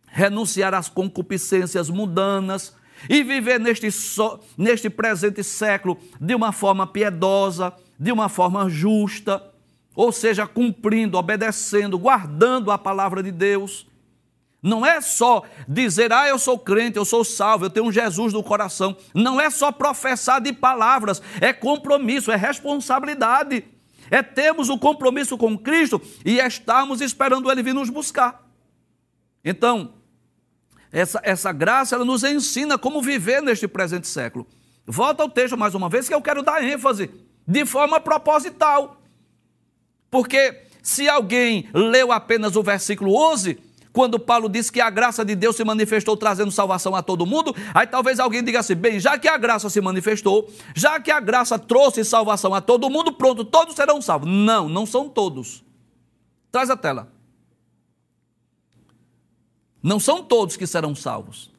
renunciar 0.08 0.74
às 0.74 0.90
concupiscências 0.90 1.90
mundanas 1.90 2.76
e 3.10 3.24
viver 3.24 3.60
neste, 3.60 3.91
so, 3.91 4.39
neste 4.58 4.89
presente 4.89 5.44
século 5.44 5.98
de 6.20 6.36
uma 6.36 6.52
forma 6.52 6.88
piedosa, 6.88 7.74
de 8.00 8.12
uma 8.12 8.30
forma 8.30 8.70
justa, 8.70 9.41
ou 9.96 10.12
seja, 10.12 10.46
cumprindo, 10.46 11.18
obedecendo, 11.18 11.98
guardando 11.98 12.72
a 12.72 12.78
palavra 12.78 13.24
de 13.24 13.32
Deus. 13.32 13.88
Não 14.62 14.86
é 14.86 15.00
só 15.00 15.44
dizer, 15.68 16.12
ah, 16.12 16.28
eu 16.28 16.39
sou 16.39 16.58
crente, 16.58 16.98
eu 16.98 17.06
sou 17.06 17.24
salvo, 17.24 17.65
eu 17.65 17.70
tenho 17.70 17.86
um 17.86 17.91
Jesus 17.91 18.34
no 18.34 18.44
coração. 18.44 18.98
Não 19.13 19.39
é 19.39 19.50
só 19.50 19.72
professar 19.72 20.41
de 20.41 20.52
palavras, 20.52 21.22
é 21.39 21.54
compromisso, 21.54 22.32
é 22.32 22.36
responsabilidade. 22.36 23.63
É 24.10 24.22
termos 24.22 24.70
o 24.70 24.78
compromisso 24.78 25.38
com 25.38 25.58
Cristo 25.58 26.02
e 26.24 26.39
estarmos 26.39 27.02
esperando 27.02 27.50
Ele 27.50 27.63
vir 27.63 27.74
nos 27.74 27.89
buscar. 27.89 28.44
Então, 29.44 29.94
essa, 30.95 31.19
essa 31.23 31.51
graça 31.51 31.93
ela 31.93 32.05
nos 32.05 32.23
ensina 32.23 32.77
como 32.77 33.01
viver 33.01 33.41
neste 33.41 33.67
presente 33.67 34.08
século. 34.08 34.47
Volta 34.88 35.23
ao 35.23 35.29
texto 35.29 35.58
mais 35.58 35.75
uma 35.75 35.89
vez 35.89 36.08
que 36.08 36.13
eu 36.13 36.21
quero 36.21 36.41
dar 36.41 36.63
ênfase 36.63 37.12
de 37.45 37.65
forma 37.65 37.99
proposital. 37.99 39.01
Porque 40.10 40.63
se 40.81 41.10
alguém 41.10 41.67
leu 41.73 42.13
apenas 42.13 42.55
o 42.55 42.63
versículo 42.63 43.13
11, 43.13 43.60
quando 43.91 44.17
Paulo 44.17 44.47
disse 44.47 44.71
que 44.71 44.79
a 44.79 44.89
graça 44.89 45.25
de 45.25 45.36
Deus 45.36 45.58
se 45.58 45.65
manifestou 45.65 46.15
trazendo 46.15 46.49
salvação 46.49 46.95
a 46.95 47.03
todo 47.03 47.25
mundo, 47.25 47.53
aí 47.73 47.86
talvez 47.86 48.17
alguém 48.17 48.41
diga 48.41 48.62
assim: 48.62 48.75
bem, 48.75 48.97
já 48.97 49.17
que 49.17 49.27
a 49.27 49.38
graça 49.38 49.69
se 49.69 49.81
manifestou, 49.81 50.49
já 50.73 50.97
que 50.97 51.12
a 51.12 51.19
graça 51.19 51.60
trouxe 51.60 52.05
salvação 52.05 52.53
a 52.53 52.62
todo 52.62 52.89
mundo, 52.89 53.12
pronto, 53.12 53.43
todos 53.43 53.75
serão 53.75 54.01
salvos. 54.01 54.29
Não, 54.29 54.69
não 54.69 54.86
são 54.86 55.10
todos. 55.10 55.62
Traz 56.53 56.69
a 56.69 56.77
tela. 56.77 57.14
Não 59.86 60.00
são 60.00 60.24
todos 60.24 60.58
que 60.58 60.65
serão 60.65 60.95
salvos, 60.95 61.54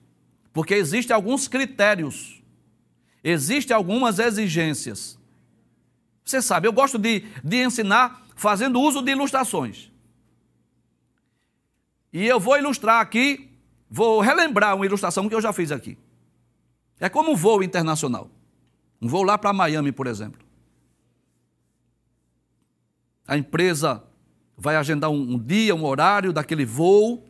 porque 0.53 0.75
existem 0.75 1.15
alguns 1.15 1.47
critérios, 1.47 2.43
existem 3.23 3.73
algumas 3.73 4.19
exigências. 4.19 5.17
Você 6.25 6.43
sabe, 6.43 6.67
eu 6.67 6.73
gosto 6.73 6.99
de, 6.99 7.21
de 7.45 7.63
ensinar 7.63 8.27
fazendo 8.35 8.81
uso 8.81 9.01
de 9.01 9.13
ilustrações. 9.13 9.93
E 12.13 12.27
eu 12.27 12.41
vou 12.41 12.59
ilustrar 12.59 13.01
aqui, 13.01 13.49
vou 13.89 14.21
relembrar 14.21 14.75
uma 14.75 14.85
ilustração 14.85 15.29
que 15.29 15.35
eu 15.37 15.41
já 15.41 15.53
fiz 15.53 15.71
aqui. 15.71 15.97
É 16.99 17.09
como 17.09 17.31
um 17.31 17.37
voo 17.37 17.63
internacional. 17.63 18.29
Um 19.01 19.07
voo 19.07 19.23
lá 19.23 19.39
para 19.39 19.53
Miami, 19.53 19.93
por 19.93 20.09
exemplo. 20.09 20.45
A 23.25 23.39
empresa 23.39 24.03
vai 24.59 24.75
agendar 24.75 25.11
um, 25.11 25.35
um 25.35 25.39
dia, 25.39 25.77
um 25.77 25.85
horário 25.85 26.33
daquele 26.33 26.65
voo 26.65 27.26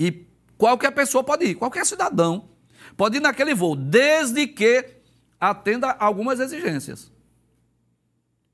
e 0.00 0.26
qualquer 0.56 0.92
pessoa 0.92 1.22
pode 1.22 1.44
ir, 1.44 1.54
qualquer 1.56 1.84
cidadão 1.84 2.48
pode 2.96 3.18
ir 3.18 3.20
naquele 3.20 3.54
voo, 3.54 3.76
desde 3.76 4.46
que 4.46 4.96
atenda 5.38 5.90
algumas 5.90 6.40
exigências. 6.40 7.12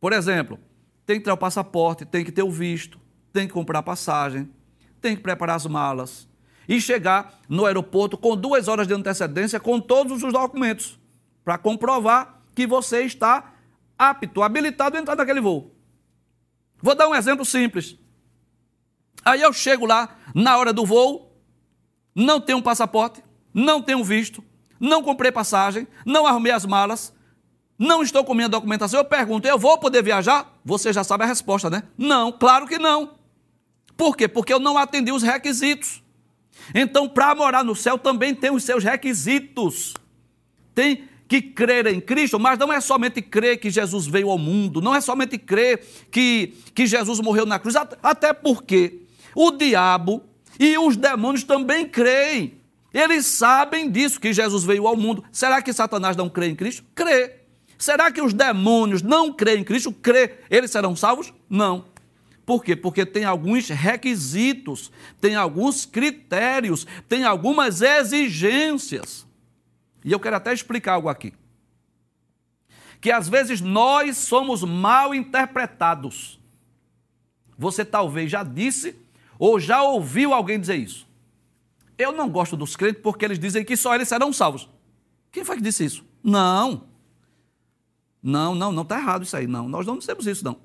Por 0.01 0.13
exemplo, 0.13 0.59
tem 1.07 1.19
que 1.21 1.25
ter 1.25 1.31
o 1.31 1.37
passaporte, 1.37 2.05
tem 2.05 2.25
que 2.25 2.33
ter 2.33 2.43
o 2.43 2.51
visto, 2.51 3.01
tem 3.33 3.47
que 3.47 3.55
comprar 3.55 3.81
passagem, 3.85 4.51
tem 5.01 5.15
que 5.15 5.23
preparar 5.23 5.55
as 5.55 5.67
malas 5.67 6.29
e 6.69 6.81
chegar 6.81 7.39
no 7.49 7.65
aeroporto 7.65 8.19
com 8.19 8.37
duas 8.37 8.67
horas 8.67 8.89
de 8.89 8.95
antecedência 8.95 9.61
com 9.61 9.81
todos 9.81 10.25
os 10.25 10.33
documentos 10.33 10.99
para 11.45 11.57
comprovar 11.57 12.43
que 12.57 12.67
você 12.67 13.03
está 13.03 13.55
apto, 13.97 14.43
habilitado 14.43 14.97
a 14.97 15.01
entrar 15.01 15.15
naquele 15.15 15.41
voo. 15.41 15.73
Vou 16.83 16.97
dar 16.97 17.09
um 17.09 17.15
exemplo 17.15 17.45
simples. 17.45 17.97
Aí 19.25 19.43
eu 19.43 19.53
chego 19.53 19.87
lá 19.87 20.17
na 20.35 20.57
hora 20.57 20.73
do 20.73 20.85
voo, 20.85 21.26
não 22.17 22.41
tenho 22.41 22.59
um 22.59 22.63
passaporte, 22.63 23.23
não 23.53 23.83
tenho 23.83 24.03
visto, 24.03 24.43
não 24.81 25.03
comprei 25.03 25.31
passagem, 25.31 25.87
não 26.07 26.27
arrumei 26.27 26.51
as 26.51 26.65
malas, 26.65 27.13
não 27.79 28.03
estou 28.03 28.25
com 28.25 28.33
minha 28.33 28.49
documentação. 28.49 28.99
Eu 28.99 29.05
pergunto, 29.05 29.47
eu 29.47 29.59
vou 29.59 29.77
poder 29.77 30.03
viajar? 30.03 30.59
Você 30.65 30.95
já 30.95 31.05
sabe 31.05 31.25
a 31.25 31.27
resposta, 31.27 31.69
né? 31.69 31.83
Não, 31.99 32.33
claro 32.33 32.67
que 32.67 32.79
não. 32.79 33.17
Por 33.99 34.17
quê? 34.17 34.27
Porque 34.27 34.53
eu 34.53 34.59
não 34.59 34.79
atendi 34.79 35.13
os 35.13 35.23
requisitos. 35.23 36.03
Então, 36.75 37.07
para 37.07 37.35
morar 37.35 37.63
no 37.63 37.77
céu 37.77 37.99
também 37.99 38.35
tem 38.35 38.51
os 38.51 38.65
seus 38.65 38.83
requisitos. 38.83 39.93
Tem 40.75 41.07
que 41.29 41.43
crer 41.43 41.87
em 41.87 42.01
Cristo, 42.01 42.39
mas 42.39 42.59
não 42.59 42.73
é 42.73 42.81
somente 42.81 43.21
crer 43.21 43.59
que 43.59 43.69
Jesus 43.69 44.07
veio 44.07 44.31
ao 44.31 44.39
mundo, 44.39 44.81
não 44.81 44.95
é 44.95 45.01
somente 45.01 45.37
crer 45.37 45.85
que, 46.11 46.55
que 46.75 46.87
Jesus 46.87 47.21
morreu 47.21 47.45
na 47.45 47.59
cruz, 47.59 47.75
até 48.03 48.33
porque 48.33 49.03
o 49.35 49.51
diabo 49.51 50.23
e 50.59 50.79
os 50.79 50.97
demônios 50.97 51.45
também 51.45 51.87
creem. 51.87 52.61
Eles 52.93 53.27
sabem 53.27 53.91
disso, 53.91 54.21
que 54.21 54.33
Jesus 54.33 54.65
veio 54.65 54.87
ao 54.87 54.97
mundo. 54.97 55.23
Será 55.31 55.61
que 55.61 55.73
Satanás 55.73 56.17
não 56.17 56.31
crê 56.31 56.49
em 56.49 56.57
Cristo? 56.57 56.85
Crê. 56.95 57.41
Será 57.77 58.11
que 58.11 58.23
os 58.23 58.33
demônios 58.33 59.03
não 59.03 59.33
creem 59.33 59.61
em 59.61 59.65
Cristo? 59.65 59.93
Crê. 59.93 60.39
Eles 60.51 60.71
serão 60.71 60.97
salvos? 60.97 61.33
Não. 61.49 61.85
Por 62.47 62.65
quê? 62.65 62.77
Porque 62.77 63.05
tem 63.05 63.25
alguns 63.25 63.69
requisitos, 63.69 64.91
tem 65.21 65.35
alguns 65.35 65.85
critérios, 65.85 66.87
tem 67.09 67.25
algumas 67.25 67.83
exigências. 67.83 69.27
E 70.05 70.13
eu 70.13 70.21
quero 70.21 70.37
até 70.37 70.55
explicar 70.55 70.93
algo 70.93 71.09
aqui. 71.09 71.35
Que 73.01 73.11
às 73.11 73.29
vezes 73.29 73.61
nós 73.61 74.17
somos 74.17 74.63
mal 74.63 75.13
interpretados. 75.13 76.41
Você 77.59 77.85
talvez 77.85 78.31
já 78.31 78.43
disse 78.43 78.97
ou 79.39 79.59
já 79.61 79.83
ouviu 79.83 80.33
alguém 80.33 80.61
dizer 80.61 80.77
isso. 80.77 81.07
Eu 81.99 82.13
não 82.13 82.29
gosto 82.29 82.57
dos 82.57 82.77
crentes 82.77 83.03
porque 83.03 83.25
eles 83.25 83.39
dizem 83.39 83.65
que 83.65 83.77
só 83.77 83.95
eles 83.95 84.09
serão 84.09 84.33
salvos. 84.33 84.69
Quem 85.33 85.45
foi 85.45 85.57
que 85.57 85.63
disse 85.63 85.85
isso? 85.85 86.05
Não. 86.23 86.85
Não, 88.23 88.55
não, 88.55 88.73
não 88.73 88.83
está 88.83 88.99
errado 88.99 89.23
isso 89.23 89.37
aí. 89.37 89.47
Não, 89.47 89.69
nós 89.69 89.87
não 89.87 89.99
dissemos 89.99 90.27
isso, 90.27 90.45
não. 90.45 90.57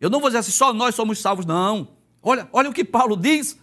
Eu 0.00 0.10
não 0.10 0.20
vou 0.20 0.28
dizer 0.28 0.38
assim, 0.38 0.52
só 0.52 0.72
nós 0.72 0.94
somos 0.94 1.18
salvos, 1.18 1.44
não. 1.44 1.88
Olha, 2.22 2.48
olha 2.52 2.70
o 2.70 2.72
que 2.72 2.84
Paulo 2.84 3.16
diz: 3.16 3.58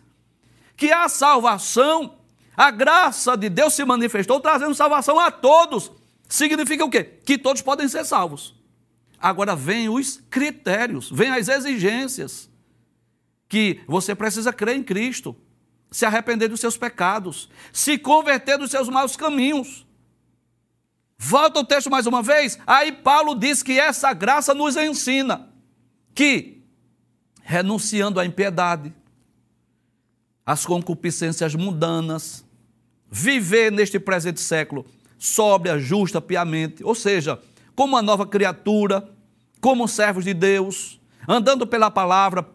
que 0.77 0.91
a 0.91 1.09
salvação, 1.09 2.15
a 2.55 2.69
graça 2.69 3.35
de 3.35 3.49
Deus 3.49 3.73
se 3.73 3.83
manifestou 3.83 4.39
trazendo 4.39 4.75
salvação 4.75 5.19
a 5.19 5.31
todos. 5.31 5.91
Significa 6.29 6.85
o 6.85 6.89
quê? 6.89 7.03
Que 7.03 7.37
todos 7.37 7.61
podem 7.61 7.87
ser 7.87 8.05
salvos. 8.05 8.55
Agora 9.19 9.55
vem 9.55 9.89
os 9.89 10.21
critérios, 10.29 11.09
vem 11.09 11.31
as 11.31 11.47
exigências. 11.47 12.46
Que 13.47 13.81
você 13.87 14.13
precisa 14.13 14.51
crer 14.51 14.75
em 14.75 14.83
Cristo, 14.83 15.35
se 15.89 16.05
arrepender 16.05 16.49
dos 16.49 16.59
seus 16.59 16.77
pecados, 16.77 17.49
se 17.71 17.97
converter 17.97 18.57
dos 18.57 18.71
seus 18.71 18.89
maus 18.89 19.15
caminhos. 19.15 19.85
Volta 21.17 21.59
o 21.59 21.65
texto 21.65 21.89
mais 21.89 22.05
uma 22.05 22.21
vez. 22.21 22.59
Aí 22.67 22.91
Paulo 22.91 23.33
diz 23.33 23.63
que 23.63 23.79
essa 23.79 24.13
graça 24.13 24.53
nos 24.53 24.75
ensina 24.75 25.49
que, 26.13 26.61
renunciando 27.41 28.19
à 28.19 28.25
impiedade, 28.25 28.93
às 30.45 30.65
concupiscências 30.65 31.55
mundanas, 31.55 32.45
viver 33.09 33.71
neste 33.71 33.99
presente 33.99 34.39
século 34.39 34.85
sóbria, 35.17 35.79
justa, 35.79 36.21
piamente, 36.21 36.83
ou 36.83 36.93
seja, 36.93 37.41
como 37.75 37.93
uma 37.93 38.01
nova 38.01 38.25
criatura, 38.25 39.09
como 39.59 39.87
servos 39.87 40.23
de 40.23 40.33
Deus, 40.33 40.99
andando 41.27 41.65
pela 41.65 41.89
palavra, 41.89 42.47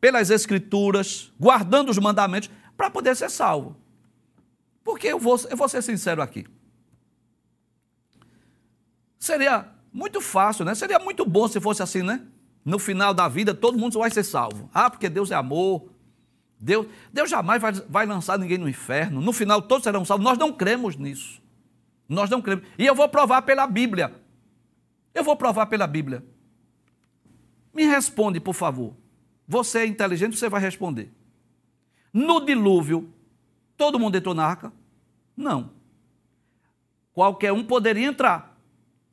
pelas 0.00 0.30
escrituras, 0.30 1.32
guardando 1.38 1.90
os 1.90 1.98
mandamentos, 1.98 2.50
para 2.76 2.90
poder 2.90 3.14
ser 3.16 3.30
salvo. 3.30 3.76
Porque 4.82 5.08
eu 5.08 5.18
vou, 5.18 5.38
eu 5.50 5.56
vou 5.56 5.68
ser 5.68 5.82
sincero 5.82 6.22
aqui. 6.22 6.46
Seria 9.18 9.68
muito 9.92 10.20
fácil, 10.20 10.64
né? 10.64 10.74
Seria 10.74 10.98
muito 10.98 11.26
bom 11.26 11.46
se 11.46 11.60
fosse 11.60 11.82
assim, 11.82 12.02
né? 12.02 12.26
no 12.64 12.78
final 12.78 13.14
da 13.14 13.28
vida 13.28 13.54
todo 13.54 13.78
mundo 13.78 13.98
vai 13.98 14.10
ser 14.10 14.22
salvo. 14.22 14.68
Ah, 14.72 14.90
porque 14.90 15.08
Deus 15.08 15.30
é 15.30 15.34
amor. 15.34 15.88
Deus, 16.58 16.86
Deus 17.12 17.30
jamais 17.30 17.60
vai, 17.60 17.72
vai 17.72 18.06
lançar 18.06 18.38
ninguém 18.38 18.58
no 18.58 18.68
inferno. 18.68 19.20
No 19.20 19.32
final 19.32 19.62
todos 19.62 19.84
serão 19.84 20.04
salvos. 20.04 20.24
Nós 20.24 20.38
não 20.38 20.52
cremos 20.52 20.96
nisso. 20.96 21.40
Nós 22.08 22.28
não 22.28 22.42
cremos. 22.42 22.64
E 22.78 22.86
eu 22.86 22.94
vou 22.94 23.08
provar 23.08 23.42
pela 23.42 23.66
Bíblia. 23.66 24.14
Eu 25.14 25.24
vou 25.24 25.36
provar 25.36 25.66
pela 25.66 25.86
Bíblia. 25.86 26.24
Me 27.72 27.84
responde, 27.84 28.40
por 28.40 28.54
favor. 28.54 28.94
Você 29.50 29.80
é 29.80 29.84
inteligente, 29.84 30.38
você 30.38 30.48
vai 30.48 30.60
responder. 30.60 31.10
No 32.12 32.38
dilúvio, 32.38 33.12
todo 33.76 33.98
mundo 33.98 34.16
entrou 34.16 34.32
na 34.32 34.44
arca? 34.44 34.72
Não. 35.36 35.72
Qualquer 37.12 37.52
um 37.52 37.64
poderia 37.64 38.06
entrar. 38.06 38.56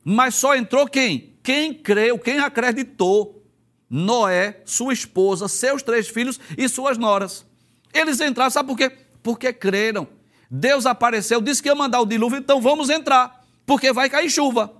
Mas 0.04 0.36
só 0.36 0.54
entrou 0.54 0.86
quem? 0.86 1.34
Quem 1.42 1.74
creu, 1.74 2.20
quem 2.20 2.38
acreditou. 2.38 3.44
Noé, 3.90 4.62
sua 4.64 4.92
esposa, 4.92 5.48
seus 5.48 5.82
três 5.82 6.06
filhos 6.06 6.38
e 6.56 6.68
suas 6.68 6.96
noras. 6.96 7.44
Eles 7.92 8.20
entraram, 8.20 8.52
sabe 8.52 8.68
por 8.68 8.78
quê? 8.78 8.96
Porque 9.20 9.52
creram. 9.52 10.06
Deus 10.48 10.86
apareceu, 10.86 11.40
disse 11.40 11.60
que 11.60 11.68
ia 11.68 11.74
mandar 11.74 12.00
o 12.00 12.06
dilúvio, 12.06 12.38
então 12.38 12.60
vamos 12.60 12.90
entrar, 12.90 13.44
porque 13.66 13.92
vai 13.92 14.08
cair 14.08 14.30
chuva. 14.30 14.72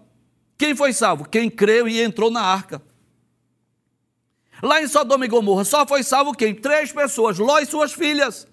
Quem 0.57 0.77
foi 0.77 0.93
salvo? 0.93 1.29
Quem 1.29 1.51
creu 1.51 1.89
e 1.89 2.01
entrou 2.01 2.31
na 2.31 2.43
arca. 2.43 2.81
Lá 4.63 4.83
em 4.83 4.89
Sodoma 4.89 5.25
e 5.25 5.29
Gomorra, 5.29 5.65
só 5.65 5.87
foi 5.87 6.03
salvo 6.03 6.33
quem? 6.33 6.55
Três 6.55 6.93
pessoas, 6.93 7.39
Ló 7.39 7.59
e 7.59 7.67
suas 7.67 7.93
filhas. 7.93 8.47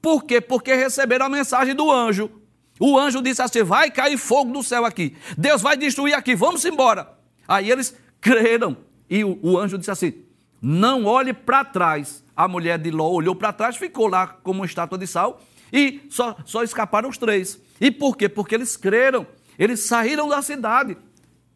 Por 0.00 0.24
quê? 0.24 0.40
Porque 0.40 0.74
receberam 0.74 1.26
a 1.26 1.28
mensagem 1.28 1.74
do 1.74 1.90
anjo. 1.90 2.30
O 2.78 2.98
anjo 2.98 3.22
disse 3.22 3.40
assim: 3.40 3.62
vai 3.62 3.90
cair 3.90 4.18
fogo 4.18 4.52
do 4.52 4.62
céu 4.62 4.84
aqui. 4.84 5.16
Deus 5.38 5.62
vai 5.62 5.76
destruir 5.76 6.14
aqui, 6.14 6.34
vamos 6.34 6.64
embora. 6.64 7.08
Aí 7.46 7.70
eles 7.70 7.96
creram. 8.20 8.76
E 9.08 9.24
o, 9.24 9.38
o 9.42 9.58
anjo 9.58 9.78
disse 9.78 9.90
assim: 9.90 10.14
Não 10.60 11.04
olhe 11.04 11.32
para 11.32 11.64
trás. 11.64 12.22
A 12.34 12.48
mulher 12.48 12.78
de 12.78 12.90
Ló 12.90 13.10
olhou 13.10 13.34
para 13.34 13.52
trás, 13.52 13.76
ficou 13.76 14.08
lá 14.08 14.26
como 14.26 14.60
uma 14.60 14.66
estátua 14.66 14.98
de 14.98 15.06
sal 15.06 15.40
e 15.72 16.02
só, 16.10 16.36
só 16.44 16.62
escaparam 16.62 17.08
os 17.08 17.16
três. 17.16 17.58
E 17.80 17.90
por 17.90 18.16
quê? 18.16 18.28
Porque 18.28 18.54
eles 18.54 18.76
creram, 18.76 19.26
eles 19.58 19.80
saíram 19.80 20.28
da 20.28 20.42
cidade. 20.42 20.96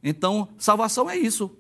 Então, 0.02 0.48
salvação 0.58 1.10
é 1.10 1.16
isso. 1.16 1.54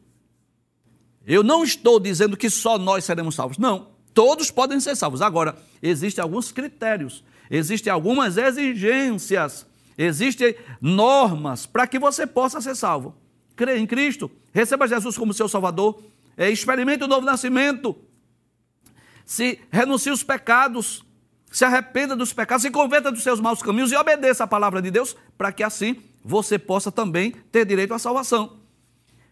Eu 1.26 1.42
não 1.42 1.64
estou 1.64 1.98
dizendo 1.98 2.36
que 2.36 2.48
só 2.48 2.78
nós 2.78 3.04
seremos 3.04 3.34
salvos. 3.34 3.58
Não, 3.58 3.88
todos 4.14 4.50
podem 4.50 4.78
ser 4.80 4.94
salvos. 4.96 5.20
Agora, 5.20 5.56
existem 5.82 6.22
alguns 6.22 6.52
critérios, 6.52 7.24
existem 7.50 7.92
algumas 7.92 8.36
exigências, 8.36 9.66
existem 9.98 10.54
normas 10.80 11.66
para 11.66 11.86
que 11.86 11.98
você 11.98 12.26
possa 12.26 12.60
ser 12.60 12.74
salvo 12.74 13.14
crê 13.56 13.78
em 13.78 13.86
Cristo, 13.86 14.30
receba 14.52 14.86
Jesus 14.86 15.16
como 15.16 15.32
seu 15.32 15.48
Salvador, 15.48 16.00
é, 16.36 16.50
experimente 16.50 17.02
o 17.02 17.08
novo 17.08 17.24
nascimento, 17.24 17.96
se 19.24 19.58
renuncie 19.72 20.12
os 20.12 20.22
pecados, 20.22 21.02
se 21.50 21.64
arrependa 21.64 22.14
dos 22.14 22.32
pecados, 22.34 22.62
se 22.62 22.70
converta 22.70 23.10
dos 23.10 23.22
seus 23.22 23.40
maus 23.40 23.62
caminhos 23.62 23.90
e 23.90 23.96
obedeça 23.96 24.44
a 24.44 24.46
palavra 24.46 24.82
de 24.82 24.90
Deus, 24.90 25.16
para 25.38 25.50
que 25.50 25.64
assim 25.64 26.02
você 26.22 26.58
possa 26.58 26.92
também 26.92 27.32
ter 27.50 27.64
direito 27.64 27.94
à 27.94 27.98
salvação. 27.98 28.58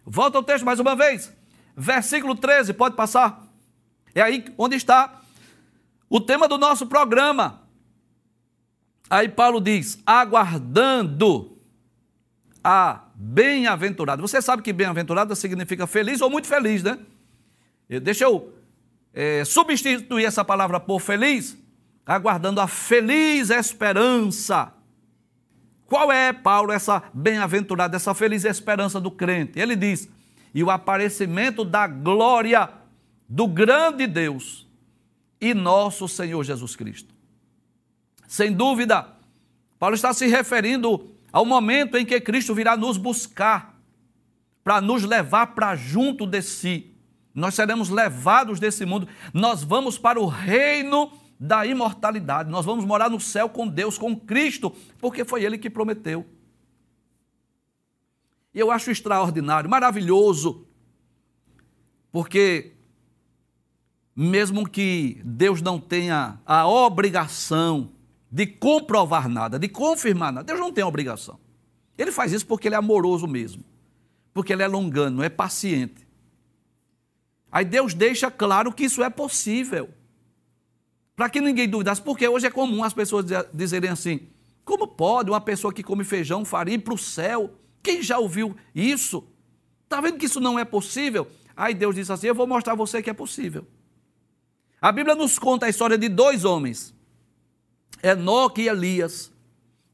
Volta 0.06 0.38
ao 0.38 0.42
texto 0.42 0.64
mais 0.64 0.80
uma 0.80 0.96
vez, 0.96 1.30
versículo 1.76 2.34
13, 2.34 2.72
pode 2.72 2.96
passar. 2.96 3.46
É 4.14 4.22
aí 4.22 4.44
onde 4.56 4.76
está 4.76 5.20
o 6.08 6.20
tema 6.20 6.46
do 6.46 6.56
nosso 6.56 6.86
programa. 6.86 7.62
Aí 9.10 9.28
Paulo 9.28 9.60
diz: 9.60 9.98
aguardando 10.06 11.58
a 12.62 13.04
bem-aventurado. 13.14 14.22
Você 14.22 14.40
sabe 14.40 14.62
que 14.62 14.72
bem-aventurado 14.72 15.34
significa 15.36 15.86
feliz 15.86 16.20
ou 16.20 16.30
muito 16.30 16.46
feliz, 16.46 16.82
né? 16.82 16.98
Deixa 18.02 18.24
eu 18.24 18.52
é, 19.12 19.44
substituir 19.44 20.24
essa 20.24 20.44
palavra 20.44 20.80
por 20.80 21.00
feliz, 21.00 21.56
aguardando 22.06 22.60
a 22.60 22.66
feliz 22.66 23.50
esperança. 23.50 24.72
Qual 25.86 26.10
é, 26.10 26.32
Paulo, 26.32 26.72
essa 26.72 27.02
bem-aventurada, 27.12 27.96
essa 27.96 28.14
feliz 28.14 28.44
esperança 28.44 29.00
do 29.00 29.10
crente? 29.10 29.60
Ele 29.60 29.76
diz: 29.76 30.08
e 30.54 30.62
o 30.62 30.70
aparecimento 30.70 31.64
da 31.64 31.86
glória 31.86 32.70
do 33.28 33.46
grande 33.48 34.06
Deus 34.06 34.66
e 35.40 35.52
nosso 35.52 36.06
Senhor 36.08 36.42
Jesus 36.44 36.76
Cristo. 36.76 37.12
Sem 38.28 38.52
dúvida, 38.52 39.08
Paulo 39.78 39.96
está 39.96 40.14
se 40.14 40.26
referindo 40.26 41.10
ao 41.32 41.44
momento 41.44 41.98
em 41.98 42.06
que 42.06 42.20
Cristo 42.20 42.54
virá 42.54 42.76
nos 42.76 42.96
buscar, 42.96 43.74
para 44.62 44.80
nos 44.80 45.02
levar 45.02 45.48
para 45.48 45.74
junto 45.74 46.26
de 46.26 46.40
si. 46.40 46.94
Nós 47.34 47.54
seremos 47.54 47.90
levados 47.90 48.60
desse 48.60 48.86
mundo, 48.86 49.08
nós 49.32 49.64
vamos 49.64 49.98
para 49.98 50.20
o 50.20 50.26
reino 50.26 51.12
da 51.38 51.66
imortalidade, 51.66 52.48
nós 52.48 52.64
vamos 52.64 52.84
morar 52.84 53.10
no 53.10 53.20
céu 53.20 53.48
com 53.48 53.66
Deus, 53.66 53.98
com 53.98 54.16
Cristo, 54.16 54.74
porque 55.00 55.24
foi 55.24 55.42
Ele 55.42 55.58
que 55.58 55.68
prometeu. 55.68 56.24
E 58.54 58.60
eu 58.60 58.70
acho 58.70 58.90
extraordinário, 58.90 59.68
maravilhoso, 59.68 60.66
porque 62.12 62.72
mesmo 64.14 64.68
que 64.68 65.20
Deus 65.24 65.60
não 65.60 65.80
tenha 65.80 66.38
a 66.46 66.68
obrigação 66.68 67.90
de 68.30 68.46
comprovar 68.46 69.28
nada, 69.28 69.58
de 69.58 69.68
confirmar 69.68 70.32
nada. 70.32 70.46
Deus 70.46 70.60
não 70.60 70.72
tem 70.72 70.84
obrigação. 70.84 71.38
Ele 71.98 72.12
faz 72.12 72.32
isso 72.32 72.46
porque 72.46 72.68
ele 72.68 72.74
é 72.74 72.78
amoroso 72.78 73.26
mesmo, 73.26 73.64
porque 74.32 74.52
ele 74.52 74.62
é 74.62 74.68
longano, 74.68 75.22
é 75.22 75.28
paciente. 75.28 76.06
Aí 77.50 77.64
Deus 77.64 77.94
deixa 77.94 78.30
claro 78.30 78.72
que 78.72 78.84
isso 78.84 79.02
é 79.02 79.10
possível. 79.10 79.90
Para 81.16 81.28
que 81.28 81.40
ninguém 81.40 81.68
duvidasse, 81.68 82.02
porque 82.02 82.26
hoje 82.26 82.46
é 82.46 82.50
comum 82.50 82.82
as 82.82 82.92
pessoas 82.92 83.24
dizerem 83.52 83.90
assim: 83.90 84.28
como 84.64 84.86
pode 84.86 85.30
uma 85.30 85.40
pessoa 85.40 85.72
que 85.72 85.82
come 85.82 86.04
feijão, 86.04 86.44
farinha 86.44 86.76
ir 86.76 86.80
para 86.80 86.94
o 86.94 86.98
céu? 86.98 87.52
Quem 87.84 88.02
já 88.02 88.18
ouviu 88.18 88.56
isso? 88.74 89.28
Está 89.84 90.00
vendo 90.00 90.16
que 90.16 90.24
isso 90.24 90.40
não 90.40 90.58
é 90.58 90.64
possível? 90.64 91.30
Aí 91.54 91.74
Deus 91.74 91.94
disse 91.94 92.10
assim: 92.10 92.26
Eu 92.26 92.34
vou 92.34 92.46
mostrar 92.46 92.72
a 92.72 92.76
você 92.76 93.02
que 93.02 93.10
é 93.10 93.12
possível. 93.12 93.66
A 94.80 94.90
Bíblia 94.90 95.14
nos 95.14 95.38
conta 95.38 95.66
a 95.66 95.68
história 95.68 95.98
de 95.98 96.08
dois 96.08 96.46
homens, 96.46 96.94
Enoque 98.02 98.62
e 98.62 98.68
Elias, 98.68 99.30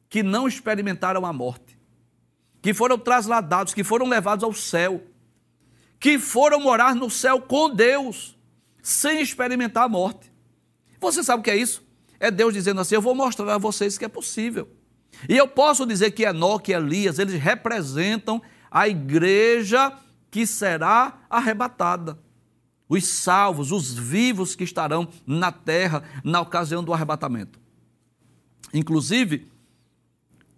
que 0.09 0.23
não 0.23 0.47
experimentaram 0.47 1.27
a 1.27 1.33
morte, 1.33 1.77
que 2.63 2.73
foram 2.73 2.97
trasladados, 2.97 3.75
que 3.75 3.83
foram 3.83 4.07
levados 4.09 4.45
ao 4.45 4.53
céu, 4.53 5.03
que 5.99 6.17
foram 6.17 6.61
morar 6.61 6.95
no 6.95 7.11
céu 7.11 7.43
com 7.43 7.75
Deus, 7.75 8.39
sem 8.81 9.21
experimentar 9.21 9.85
a 9.85 9.89
morte. 9.89 10.33
Você 11.01 11.25
sabe 11.25 11.41
o 11.41 11.45
que 11.45 11.51
é 11.51 11.57
isso? 11.57 11.85
É 12.21 12.31
Deus 12.31 12.55
dizendo 12.55 12.81
assim: 12.81 12.95
Eu 12.95 13.03
vou 13.03 13.17
mostrar 13.17 13.53
a 13.53 13.59
vocês 13.59 13.99
que 13.99 14.05
é 14.05 14.09
possível. 14.09 14.69
E 15.29 15.37
eu 15.37 15.47
posso 15.47 15.87
dizer 15.87 16.13
que 16.13 16.25
Enoque 16.25 16.73
e 16.73 16.75
Elias, 16.75 17.19
eles 17.19 17.41
representam 17.41 18.41
a 18.71 18.89
igreja 18.89 19.93
que 20.31 20.47
será 20.47 21.19
arrebatada. 21.29 22.19
Os 22.89 23.07
salvos, 23.07 23.73
os 23.73 23.93
vivos 23.93 24.55
que 24.55 24.65
estarão 24.65 25.09
na 25.27 25.53
terra 25.53 26.03
na 26.25 26.41
ocasião 26.41 26.83
do 26.83 26.93
arrebatamento. 26.93 27.59
Inclusive, 28.73 29.49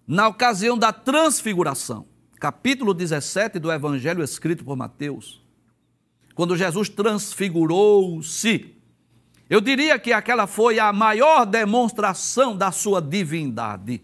na 0.07 0.29
ocasião 0.29 0.77
da 0.77 0.93
transfiguração, 0.93 2.07
capítulo 2.39 2.93
17 2.93 3.59
do 3.59 3.71
Evangelho 3.71 4.23
escrito 4.23 4.65
por 4.65 4.77
Mateus, 4.77 5.43
quando 6.35 6.57
Jesus 6.57 6.89
transfigurou-se, 6.89 8.75
eu 9.49 9.61
diria 9.61 9.99
que 9.99 10.13
aquela 10.13 10.47
foi 10.47 10.79
a 10.79 10.93
maior 10.93 11.45
demonstração 11.45 12.57
da 12.57 12.73
sua 12.73 13.03
divindade. 13.03 14.03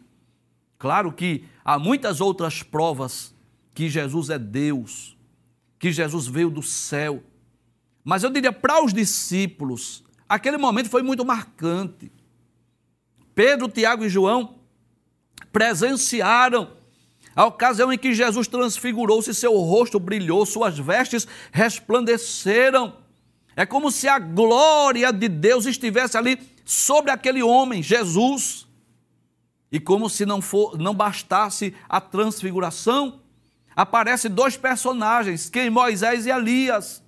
Claro 0.78 1.12
que 1.12 1.44
há 1.64 1.78
muitas 1.78 2.20
outras 2.20 2.62
provas 2.62 3.34
que 3.74 3.88
Jesus 3.88 4.30
é 4.30 4.38
Deus, 4.38 5.16
que 5.78 5.90
Jesus 5.90 6.26
veio 6.26 6.50
do 6.50 6.62
céu. 6.62 7.22
Mas 8.04 8.22
eu 8.22 8.30
diria 8.30 8.52
para 8.52 8.82
os 8.82 8.92
discípulos, 8.92 10.04
aquele 10.28 10.56
momento 10.56 10.88
foi 10.88 11.02
muito 11.02 11.24
marcante. 11.24 12.12
Pedro, 13.34 13.68
Tiago 13.68 14.04
e 14.04 14.08
João 14.08 14.56
presenciaram 15.52 16.76
a 17.34 17.46
ocasião 17.46 17.92
em 17.92 17.98
que 17.98 18.14
Jesus 18.14 18.48
transfigurou-se, 18.48 19.32
seu 19.34 19.56
rosto 19.58 19.98
brilhou, 19.98 20.44
suas 20.44 20.78
vestes 20.78 21.26
resplandeceram. 21.52 22.96
É 23.54 23.66
como 23.66 23.90
se 23.90 24.08
a 24.08 24.18
glória 24.18 25.12
de 25.12 25.28
Deus 25.28 25.66
estivesse 25.66 26.16
ali 26.16 26.38
sobre 26.64 27.10
aquele 27.10 27.42
homem, 27.42 27.82
Jesus. 27.82 28.67
E 29.70 29.78
como 29.78 30.08
se 30.08 30.24
não, 30.24 30.40
for, 30.40 30.78
não 30.78 30.94
bastasse 30.94 31.74
a 31.88 32.00
transfiguração, 32.00 33.20
aparecem 33.76 34.30
dois 34.30 34.56
personagens, 34.56 35.50
quem 35.50 35.70
Moisés 35.70 36.26
e 36.26 36.30
Elias. 36.30 37.02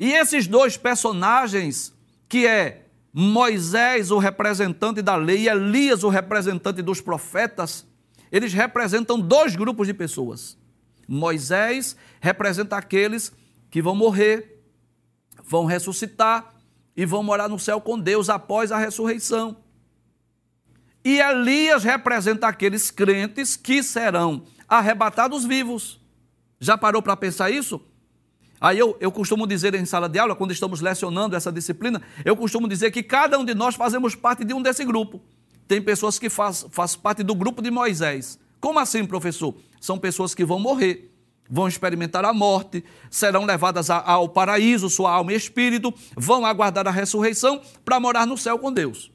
E 0.00 0.12
esses 0.12 0.46
dois 0.46 0.76
personagens, 0.76 1.92
que 2.28 2.46
é 2.46 2.86
Moisés, 3.12 4.10
o 4.10 4.18
representante 4.18 5.02
da 5.02 5.16
lei, 5.16 5.42
e 5.42 5.48
Elias, 5.48 6.04
o 6.04 6.08
representante 6.08 6.80
dos 6.82 7.00
profetas, 7.00 7.86
eles 8.30 8.52
representam 8.52 9.18
dois 9.18 9.56
grupos 9.56 9.86
de 9.86 9.94
pessoas. 9.94 10.56
Moisés 11.06 11.96
representa 12.20 12.76
aqueles 12.76 13.32
que 13.70 13.80
vão 13.82 13.94
morrer, 13.94 14.62
vão 15.42 15.64
ressuscitar 15.64 16.54
e 16.96 17.06
vão 17.06 17.22
morar 17.22 17.48
no 17.48 17.58
céu 17.58 17.80
com 17.80 17.98
Deus 17.98 18.28
após 18.28 18.70
a 18.70 18.78
ressurreição. 18.78 19.56
E 21.04 21.20
Elias 21.20 21.84
representa 21.84 22.46
aqueles 22.48 22.90
crentes 22.90 23.56
que 23.56 23.82
serão 23.82 24.44
arrebatados 24.68 25.44
vivos. 25.44 26.00
Já 26.60 26.76
parou 26.76 27.00
para 27.00 27.16
pensar 27.16 27.50
isso? 27.50 27.80
Aí 28.60 28.78
eu, 28.78 28.96
eu 29.00 29.12
costumo 29.12 29.46
dizer 29.46 29.74
em 29.74 29.84
sala 29.84 30.08
de 30.08 30.18
aula, 30.18 30.34
quando 30.34 30.52
estamos 30.52 30.80
lecionando 30.80 31.36
essa 31.36 31.52
disciplina, 31.52 32.02
eu 32.24 32.36
costumo 32.36 32.66
dizer 32.66 32.90
que 32.90 33.02
cada 33.02 33.38
um 33.38 33.44
de 33.44 33.54
nós 33.54 33.76
fazemos 33.76 34.14
parte 34.14 34.44
de 34.44 34.52
um 34.52 34.60
desse 34.60 34.84
grupo. 34.84 35.22
Tem 35.68 35.80
pessoas 35.80 36.18
que 36.18 36.28
fazem 36.28 36.68
faz 36.70 36.96
parte 36.96 37.22
do 37.22 37.34
grupo 37.34 37.62
de 37.62 37.70
Moisés. 37.70 38.38
Como 38.58 38.78
assim, 38.78 39.04
professor? 39.04 39.54
São 39.80 39.98
pessoas 39.98 40.34
que 40.34 40.44
vão 40.44 40.58
morrer, 40.58 41.14
vão 41.48 41.68
experimentar 41.68 42.24
a 42.24 42.32
morte, 42.32 42.82
serão 43.08 43.44
levadas 43.44 43.88
ao 43.90 44.28
paraíso, 44.28 44.90
sua 44.90 45.12
alma 45.12 45.32
e 45.32 45.36
espírito, 45.36 45.94
vão 46.16 46.44
aguardar 46.44 46.88
a 46.88 46.90
ressurreição 46.90 47.60
para 47.84 48.00
morar 48.00 48.26
no 48.26 48.36
céu 48.36 48.58
com 48.58 48.72
Deus. 48.72 49.12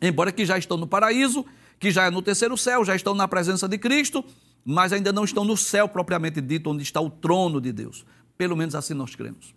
Embora 0.00 0.32
que 0.32 0.44
já 0.44 0.56
estão 0.56 0.76
no 0.76 0.86
paraíso, 0.86 1.44
que 1.78 1.90
já 1.90 2.06
é 2.06 2.10
no 2.10 2.22
terceiro 2.22 2.56
céu, 2.56 2.84
já 2.84 2.94
estão 2.94 3.14
na 3.14 3.28
presença 3.28 3.68
de 3.68 3.78
Cristo, 3.78 4.24
mas 4.64 4.92
ainda 4.92 5.12
não 5.12 5.24
estão 5.24 5.44
no 5.44 5.56
céu 5.56 5.88
propriamente 5.88 6.40
dito, 6.40 6.70
onde 6.70 6.82
está 6.82 7.00
o 7.00 7.10
trono 7.10 7.60
de 7.60 7.72
Deus. 7.72 8.04
Pelo 8.36 8.56
menos 8.56 8.74
assim 8.74 8.94
nós 8.94 9.14
cremos. 9.14 9.54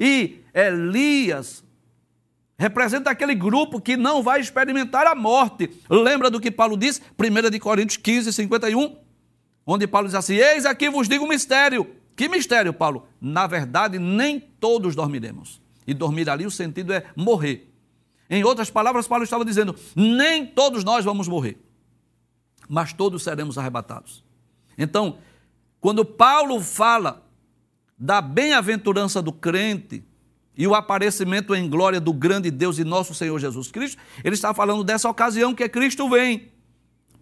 E 0.00 0.40
Elias 0.54 1.64
representa 2.58 3.10
aquele 3.10 3.34
grupo 3.34 3.80
que 3.80 3.96
não 3.96 4.22
vai 4.22 4.40
experimentar 4.40 5.06
a 5.06 5.14
morte. 5.14 5.70
Lembra 5.88 6.30
do 6.30 6.40
que 6.40 6.50
Paulo 6.50 6.76
diz? 6.76 7.00
1 7.18 7.50
de 7.50 7.58
Coríntios 7.58 7.96
15, 7.98 8.32
51, 8.32 8.96
onde 9.66 9.86
Paulo 9.86 10.08
diz 10.08 10.14
assim: 10.14 10.34
Eis 10.34 10.64
aqui 10.64 10.90
vos 10.90 11.08
digo 11.08 11.24
um 11.24 11.28
mistério. 11.28 11.86
Que 12.14 12.28
mistério, 12.28 12.72
Paulo? 12.72 13.06
Na 13.20 13.46
verdade, 13.46 13.98
nem 13.98 14.40
todos 14.40 14.96
dormiremos. 14.96 15.60
E 15.86 15.92
dormir 15.92 16.28
ali, 16.30 16.46
o 16.46 16.50
sentido 16.50 16.92
é 16.92 17.04
morrer. 17.14 17.70
Em 18.28 18.44
outras 18.44 18.70
palavras, 18.70 19.06
Paulo 19.06 19.24
estava 19.24 19.44
dizendo: 19.44 19.74
nem 19.94 20.46
todos 20.46 20.84
nós 20.84 21.04
vamos 21.04 21.28
morrer 21.28 21.66
mas 22.68 22.92
todos 22.92 23.22
seremos 23.22 23.56
arrebatados. 23.58 24.24
Então, 24.76 25.18
quando 25.80 26.04
Paulo 26.04 26.60
fala 26.60 27.24
da 27.98 28.20
bem-aventurança 28.20 29.22
do 29.22 29.32
crente 29.32 30.04
e 30.56 30.66
o 30.66 30.74
aparecimento 30.74 31.54
em 31.54 31.68
glória 31.68 32.00
do 32.00 32.12
grande 32.12 32.50
Deus 32.50 32.78
e 32.78 32.84
nosso 32.84 33.14
Senhor 33.14 33.38
Jesus 33.38 33.70
Cristo, 33.70 34.00
ele 34.22 34.34
está 34.34 34.52
falando 34.52 34.84
dessa 34.84 35.08
ocasião 35.08 35.54
que 35.54 35.68
Cristo 35.68 36.08
vem 36.08 36.50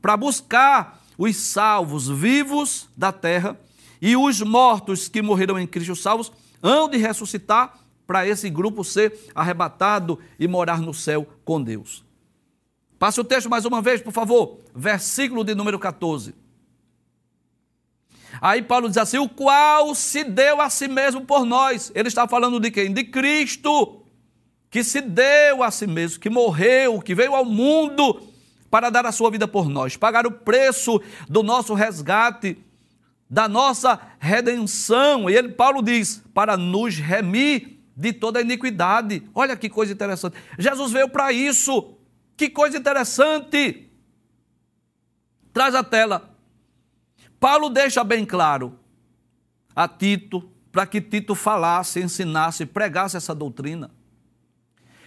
para 0.00 0.16
buscar 0.16 1.02
os 1.16 1.36
salvos 1.36 2.08
vivos 2.08 2.88
da 2.96 3.12
terra 3.12 3.58
e 4.00 4.16
os 4.16 4.40
mortos 4.40 5.08
que 5.08 5.22
morreram 5.22 5.58
em 5.58 5.66
Cristo 5.66 5.94
salvos 5.94 6.32
hão 6.62 6.88
de 6.88 6.96
ressuscitar 6.96 7.78
para 8.06 8.26
esse 8.26 8.50
grupo 8.50 8.84
ser 8.84 9.18
arrebatado 9.34 10.18
e 10.38 10.46
morar 10.46 10.80
no 10.80 10.92
céu 10.92 11.26
com 11.44 11.62
Deus. 11.62 12.04
Passe 12.98 13.20
o 13.20 13.24
texto 13.24 13.50
mais 13.50 13.64
uma 13.64 13.82
vez, 13.82 14.00
por 14.00 14.12
favor. 14.12 14.58
Versículo 14.74 15.44
de 15.44 15.54
número 15.54 15.78
14. 15.78 16.34
Aí 18.40 18.62
Paulo 18.62 18.88
diz 18.88 18.96
assim: 18.96 19.18
o 19.18 19.28
qual 19.28 19.94
se 19.94 20.24
deu 20.24 20.60
a 20.60 20.70
si 20.70 20.88
mesmo 20.88 21.24
por 21.24 21.44
nós. 21.44 21.92
Ele 21.94 22.08
está 22.08 22.26
falando 22.26 22.58
de 22.58 22.70
quem? 22.70 22.92
De 22.92 23.04
Cristo, 23.04 24.02
que 24.70 24.82
se 24.82 25.00
deu 25.00 25.62
a 25.62 25.70
si 25.70 25.86
mesmo, 25.86 26.20
que 26.20 26.30
morreu, 26.30 27.00
que 27.00 27.14
veio 27.14 27.34
ao 27.34 27.44
mundo 27.44 28.20
para 28.70 28.90
dar 28.90 29.06
a 29.06 29.12
sua 29.12 29.30
vida 29.30 29.46
por 29.46 29.68
nós, 29.68 29.96
pagar 29.96 30.26
o 30.26 30.32
preço 30.32 31.00
do 31.28 31.42
nosso 31.42 31.74
resgate, 31.74 32.58
da 33.30 33.48
nossa 33.48 34.00
redenção. 34.18 35.30
E 35.30 35.36
ele, 35.36 35.50
Paulo 35.50 35.80
diz, 35.80 36.22
para 36.34 36.56
nos 36.56 36.96
remir 36.96 37.73
de 37.96 38.12
toda 38.12 38.40
iniquidade. 38.40 39.22
Olha 39.34 39.56
que 39.56 39.68
coisa 39.68 39.92
interessante. 39.92 40.36
Jesus 40.58 40.92
veio 40.92 41.08
para 41.08 41.32
isso. 41.32 41.96
Que 42.36 42.50
coisa 42.50 42.76
interessante! 42.76 43.90
Traz 45.52 45.74
a 45.74 45.84
tela. 45.84 46.34
Paulo 47.38 47.68
deixa 47.68 48.02
bem 48.02 48.24
claro 48.24 48.78
a 49.76 49.86
Tito, 49.86 50.50
para 50.72 50.86
que 50.86 51.00
Tito 51.00 51.34
falasse, 51.34 52.00
ensinasse, 52.00 52.66
pregasse 52.66 53.16
essa 53.16 53.34
doutrina. 53.34 53.90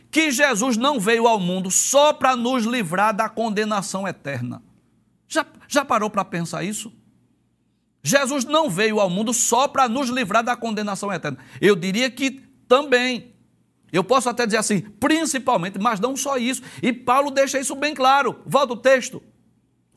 Que 0.09 0.31
Jesus 0.31 0.77
não 0.77 0.99
veio 0.99 1.27
ao 1.27 1.39
mundo 1.39 1.69
só 1.69 2.13
para 2.13 2.35
nos 2.35 2.63
livrar 2.63 3.13
da 3.13 3.27
condenação 3.27 4.07
eterna. 4.07 4.63
Já, 5.27 5.45
já 5.67 5.83
parou 5.83 6.09
para 6.09 6.23
pensar 6.23 6.63
isso? 6.63 6.93
Jesus 8.01 8.45
não 8.45 8.69
veio 8.69 9.01
ao 9.01 9.09
mundo 9.09 9.33
só 9.33 9.67
para 9.67 9.89
nos 9.89 10.07
livrar 10.09 10.43
da 10.43 10.55
condenação 10.55 11.11
eterna. 11.11 11.37
Eu 11.59 11.75
diria 11.75 12.09
que 12.09 12.46
também. 12.67 13.33
Eu 13.91 14.03
posso 14.03 14.29
até 14.29 14.45
dizer 14.45 14.57
assim, 14.57 14.81
principalmente, 14.81 15.79
mas 15.79 15.99
não 15.99 16.15
só 16.15 16.37
isso. 16.37 16.61
E 16.81 16.91
Paulo 16.91 17.31
deixa 17.31 17.59
isso 17.59 17.75
bem 17.75 17.93
claro. 17.93 18.41
Volta 18.45 18.73
o 18.73 18.77
texto. 18.77 19.23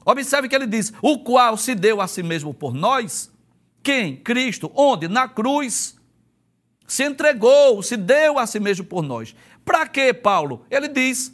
Observe 0.04 0.48
que 0.48 0.54
ele 0.54 0.66
diz: 0.66 0.92
o 1.02 1.18
qual 1.18 1.56
se 1.56 1.74
deu 1.74 2.00
a 2.00 2.06
si 2.06 2.22
mesmo 2.22 2.54
por 2.54 2.72
nós. 2.72 3.30
Quem? 3.82 4.16
Cristo. 4.16 4.70
Onde? 4.74 5.08
Na 5.08 5.28
cruz. 5.28 5.96
Se 6.86 7.04
entregou, 7.04 7.82
se 7.82 7.96
deu 7.96 8.38
a 8.38 8.46
si 8.46 8.60
mesmo 8.60 8.84
por 8.84 9.02
nós. 9.02 9.34
Para 9.64 9.86
quê, 9.86 10.12
Paulo? 10.12 10.64
Ele 10.70 10.88
diz: 10.88 11.32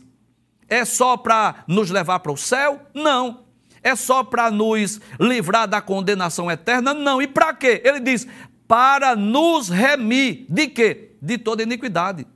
é 0.69 0.85
só 0.85 1.17
para 1.17 1.65
nos 1.67 1.91
levar 1.91 2.21
para 2.21 2.33
o 2.33 2.37
céu? 2.37 2.81
Não. 2.95 3.45
É 3.83 3.95
só 3.95 4.25
para 4.25 4.51
nos 4.51 5.01
livrar 5.21 5.69
da 5.69 5.81
condenação 5.81 6.51
eterna? 6.51 6.93
Não. 6.93 7.23
E 7.23 7.27
para 7.27 7.55
quê? 7.55 7.81
Ele 7.85 8.01
diz: 8.01 8.27
para 8.67 9.15
nos 9.15 9.69
remir 9.69 10.47
de 10.49 10.67
quê? 10.69 11.16
De 11.27 11.37
toda 11.37 11.63
iniquidade. 11.63 12.27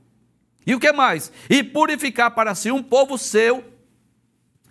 E 0.65 0.75
o 0.75 0.79
que 0.79 0.91
mais? 0.91 1.31
E 1.49 1.63
purificar 1.63 2.31
para 2.31 2.53
si 2.53 2.69
um 2.69 2.83
povo 2.83 3.17
seu, 3.17 3.63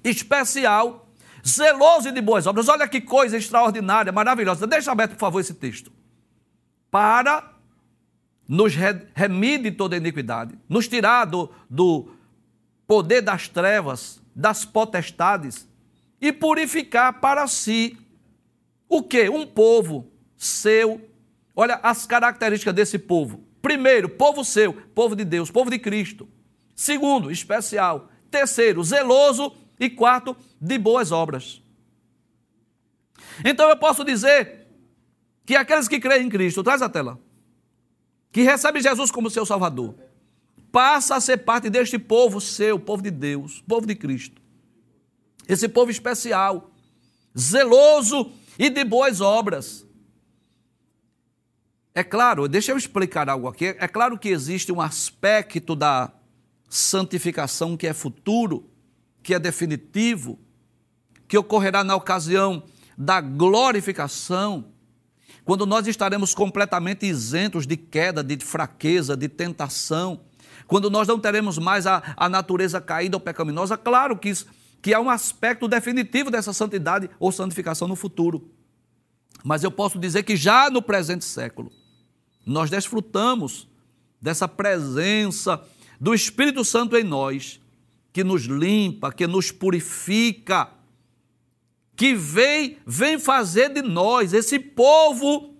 especial, 0.04 1.08
zeloso 1.46 2.08
e 2.08 2.12
de 2.12 2.20
boas 2.20 2.46
obras. 2.46 2.68
Olha 2.68 2.86
que 2.86 3.00
coisa 3.00 3.36
extraordinária, 3.36 4.12
maravilhosa. 4.12 4.66
Deixa 4.66 4.92
aberto, 4.92 5.12
por 5.12 5.20
favor, 5.20 5.40
esse 5.40 5.54
texto. 5.54 5.90
Para 6.90 7.54
nos 8.46 8.74
remir 9.14 9.62
de 9.62 9.70
toda 9.70 9.96
iniquidade, 9.96 10.58
nos 10.68 10.86
tirar 10.86 11.24
do, 11.24 11.50
do 11.68 12.10
poder 12.86 13.22
das 13.22 13.48
trevas, 13.48 14.20
das 14.34 14.64
potestades 14.64 15.68
e 16.20 16.32
purificar 16.32 17.20
para 17.20 17.46
si 17.46 17.96
o 18.88 19.02
que? 19.02 19.28
Um 19.28 19.46
povo 19.46 20.12
seu. 20.36 21.00
Olha 21.54 21.78
as 21.82 22.06
características 22.06 22.74
desse 22.74 22.98
povo. 22.98 23.49
Primeiro, 23.62 24.08
povo 24.08 24.44
seu, 24.44 24.72
povo 24.72 25.14
de 25.14 25.24
Deus, 25.24 25.50
povo 25.50 25.70
de 25.70 25.78
Cristo. 25.78 26.28
Segundo, 26.74 27.30
especial. 27.30 28.10
Terceiro, 28.30 28.82
zeloso. 28.82 29.52
E 29.78 29.88
quarto, 29.88 30.36
de 30.60 30.76
boas 30.76 31.10
obras. 31.10 31.62
Então 33.44 33.68
eu 33.68 33.76
posso 33.78 34.04
dizer 34.04 34.66
que 35.46 35.56
aqueles 35.56 35.88
que 35.88 35.98
creem 35.98 36.26
em 36.26 36.28
Cristo, 36.28 36.62
traz 36.62 36.82
a 36.82 36.88
tela, 36.88 37.18
que 38.30 38.42
recebem 38.42 38.82
Jesus 38.82 39.10
como 39.10 39.30
seu 39.30 39.46
Salvador, 39.46 39.94
passa 40.70 41.16
a 41.16 41.20
ser 41.20 41.38
parte 41.38 41.68
deste 41.68 41.98
povo 41.98 42.40
seu, 42.40 42.78
povo 42.78 43.02
de 43.02 43.10
Deus, 43.10 43.62
povo 43.66 43.86
de 43.86 43.94
Cristo. 43.94 44.40
Esse 45.48 45.68
povo 45.68 45.90
especial, 45.90 46.70
zeloso 47.36 48.30
e 48.58 48.70
de 48.70 48.84
boas 48.84 49.20
obras. 49.20 49.86
É 52.00 52.02
claro, 52.02 52.48
deixa 52.48 52.72
eu 52.72 52.78
explicar 52.78 53.28
algo 53.28 53.46
aqui. 53.46 53.76
É 53.78 53.86
claro 53.86 54.18
que 54.18 54.30
existe 54.30 54.72
um 54.72 54.80
aspecto 54.80 55.76
da 55.76 56.10
santificação 56.66 57.76
que 57.76 57.86
é 57.86 57.92
futuro, 57.92 58.70
que 59.22 59.34
é 59.34 59.38
definitivo, 59.38 60.38
que 61.28 61.36
ocorrerá 61.36 61.84
na 61.84 61.94
ocasião 61.94 62.62
da 62.96 63.20
glorificação, 63.20 64.72
quando 65.44 65.66
nós 65.66 65.86
estaremos 65.86 66.32
completamente 66.32 67.04
isentos 67.04 67.66
de 67.66 67.76
queda, 67.76 68.24
de 68.24 68.42
fraqueza, 68.42 69.14
de 69.14 69.28
tentação, 69.28 70.22
quando 70.66 70.88
nós 70.88 71.06
não 71.06 71.20
teremos 71.20 71.58
mais 71.58 71.86
a, 71.86 72.14
a 72.16 72.30
natureza 72.30 72.80
caída 72.80 73.18
ou 73.18 73.20
pecaminosa. 73.20 73.76
Claro 73.76 74.16
que, 74.16 74.30
isso, 74.30 74.46
que 74.80 74.94
há 74.94 75.00
um 75.00 75.10
aspecto 75.10 75.68
definitivo 75.68 76.30
dessa 76.30 76.54
santidade 76.54 77.10
ou 77.18 77.30
santificação 77.30 77.86
no 77.86 77.94
futuro. 77.94 78.50
Mas 79.44 79.62
eu 79.62 79.70
posso 79.70 79.98
dizer 79.98 80.22
que 80.22 80.34
já 80.34 80.70
no 80.70 80.80
presente 80.80 81.26
século, 81.26 81.70
nós 82.44 82.70
desfrutamos 82.70 83.68
dessa 84.20 84.48
presença 84.48 85.62
do 86.00 86.14
Espírito 86.14 86.64
Santo 86.64 86.96
em 86.96 87.04
nós, 87.04 87.60
que 88.12 88.24
nos 88.24 88.44
limpa, 88.44 89.12
que 89.12 89.26
nos 89.26 89.52
purifica, 89.52 90.70
que 91.94 92.14
vem, 92.14 92.78
vem 92.86 93.18
fazer 93.18 93.68
de 93.70 93.82
nós 93.82 94.32
esse 94.32 94.58
povo 94.58 95.54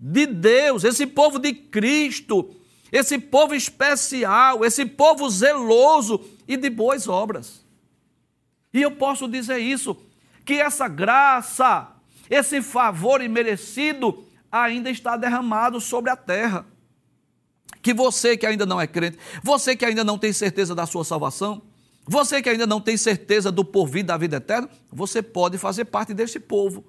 de 0.00 0.26
Deus, 0.26 0.84
esse 0.84 1.06
povo 1.06 1.38
de 1.38 1.52
Cristo, 1.52 2.56
esse 2.90 3.18
povo 3.18 3.54
especial, 3.54 4.64
esse 4.64 4.84
povo 4.84 5.28
zeloso 5.30 6.20
e 6.48 6.56
de 6.56 6.68
boas 6.68 7.06
obras. 7.08 7.64
E 8.72 8.80
eu 8.80 8.92
posso 8.92 9.28
dizer 9.28 9.58
isso, 9.58 9.96
que 10.44 10.54
essa 10.54 10.88
graça, 10.88 11.92
esse 12.28 12.60
favor 12.62 13.22
imerecido 13.22 14.24
ainda 14.52 14.90
está 14.90 15.16
derramado 15.16 15.80
sobre 15.80 16.10
a 16.10 16.16
terra. 16.16 16.66
Que 17.80 17.94
você 17.94 18.36
que 18.36 18.46
ainda 18.46 18.64
não 18.66 18.80
é 18.80 18.86
crente, 18.86 19.18
você 19.42 19.74
que 19.74 19.84
ainda 19.84 20.04
não 20.04 20.16
tem 20.18 20.32
certeza 20.32 20.74
da 20.74 20.86
sua 20.86 21.04
salvação, 21.04 21.62
você 22.06 22.42
que 22.42 22.48
ainda 22.48 22.66
não 22.66 22.80
tem 22.80 22.96
certeza 22.96 23.50
do 23.50 23.64
porvir 23.64 24.04
da 24.04 24.16
vida 24.16 24.36
eterna, 24.36 24.68
você 24.92 25.22
pode 25.22 25.56
fazer 25.58 25.86
parte 25.86 26.14
desse 26.14 26.38
povo, 26.38 26.84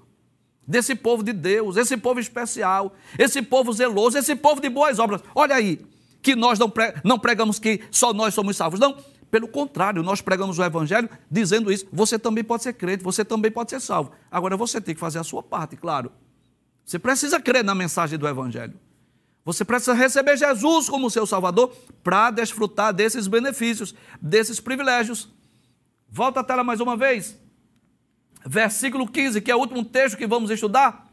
desse 0.68 0.94
povo 0.94 1.24
de 1.24 1.34
Deus, 1.34 1.78
esse 1.78 1.98
povo 1.98 2.20
especial, 2.20 2.94
esse 3.18 3.42
povo 3.42 3.72
zeloso, 3.74 4.18
esse 4.18 4.36
povo 4.36 4.62
de 4.62 4.70
boas 4.70 5.00
obras. 5.00 5.22
Olha 5.34 5.56
aí, 5.56 5.80
que 6.22 6.36
nós 6.36 6.60
não, 7.04 7.20
pregamos 7.20 7.60
que 7.60 7.82
só 7.90 8.14
nós 8.14 8.34
somos 8.34 8.56
salvos, 8.56 8.80
não. 8.80 8.96
Pelo 9.32 9.48
contrário, 9.48 10.04
nós 10.04 10.22
pregamos 10.22 10.60
o 10.60 10.64
Evangelho 10.64 11.10
dizendo 11.30 11.72
isso. 11.72 11.88
Você 11.92 12.20
também 12.20 12.44
pode 12.44 12.62
ser 12.62 12.74
crente, 12.74 13.04
você 13.04 13.26
também 13.26 13.50
pode 13.50 13.72
ser 13.72 13.80
salvo. 13.80 14.12
Agora 14.30 14.56
você 14.56 14.80
tem 14.80 14.94
que 14.94 15.02
fazer 15.02 15.18
a 15.18 15.24
sua 15.24 15.42
parte, 15.42 15.76
claro. 15.76 16.12
Você 16.86 17.00
precisa 17.00 17.40
crer 17.40 17.64
na 17.64 17.74
mensagem 17.74 18.18
do 18.18 18.28
Evangelho. 18.28 18.80
Você 19.46 19.66
precisa 19.66 19.94
receber 19.94 20.38
Jesus 20.38 20.88
como 20.88 21.10
seu 21.10 21.26
Salvador 21.26 21.76
para 22.02 22.32
desfrutar 22.32 22.94
desses 22.94 23.28
benefícios, 23.28 23.94
desses 24.22 24.60
privilégios. 24.60 25.30
Volta 26.10 26.40
a 26.40 26.44
tela 26.44 26.64
mais 26.64 26.80
uma 26.80 26.96
vez. 26.96 27.38
Versículo 28.46 29.08
15, 29.08 29.42
que 29.42 29.52
é 29.52 29.56
o 29.56 29.60
último 29.60 29.84
texto 29.84 30.18
que 30.18 30.28
vamos 30.28 30.50
estudar. 30.50 31.10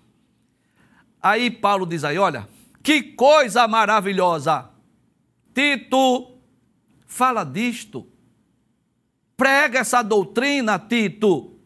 Aí 1.22 1.50
Paulo 1.50 1.86
diz 1.86 2.04
aí, 2.04 2.18
olha, 2.18 2.48
que 2.82 3.02
coisa 3.02 3.66
maravilhosa. 3.66 4.70
Tito, 5.54 6.38
fala 7.06 7.44
disto. 7.44 8.06
Prega 9.36 9.80
essa 9.80 10.02
doutrina, 10.02 10.78
Tito. 10.78 11.56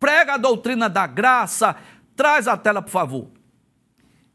Prega 0.00 0.34
a 0.34 0.38
doutrina 0.38 0.88
da 0.88 1.06
graça. 1.06 1.76
Traz 2.18 2.48
a 2.48 2.56
tela, 2.56 2.82
por 2.82 2.90
favor. 2.90 3.28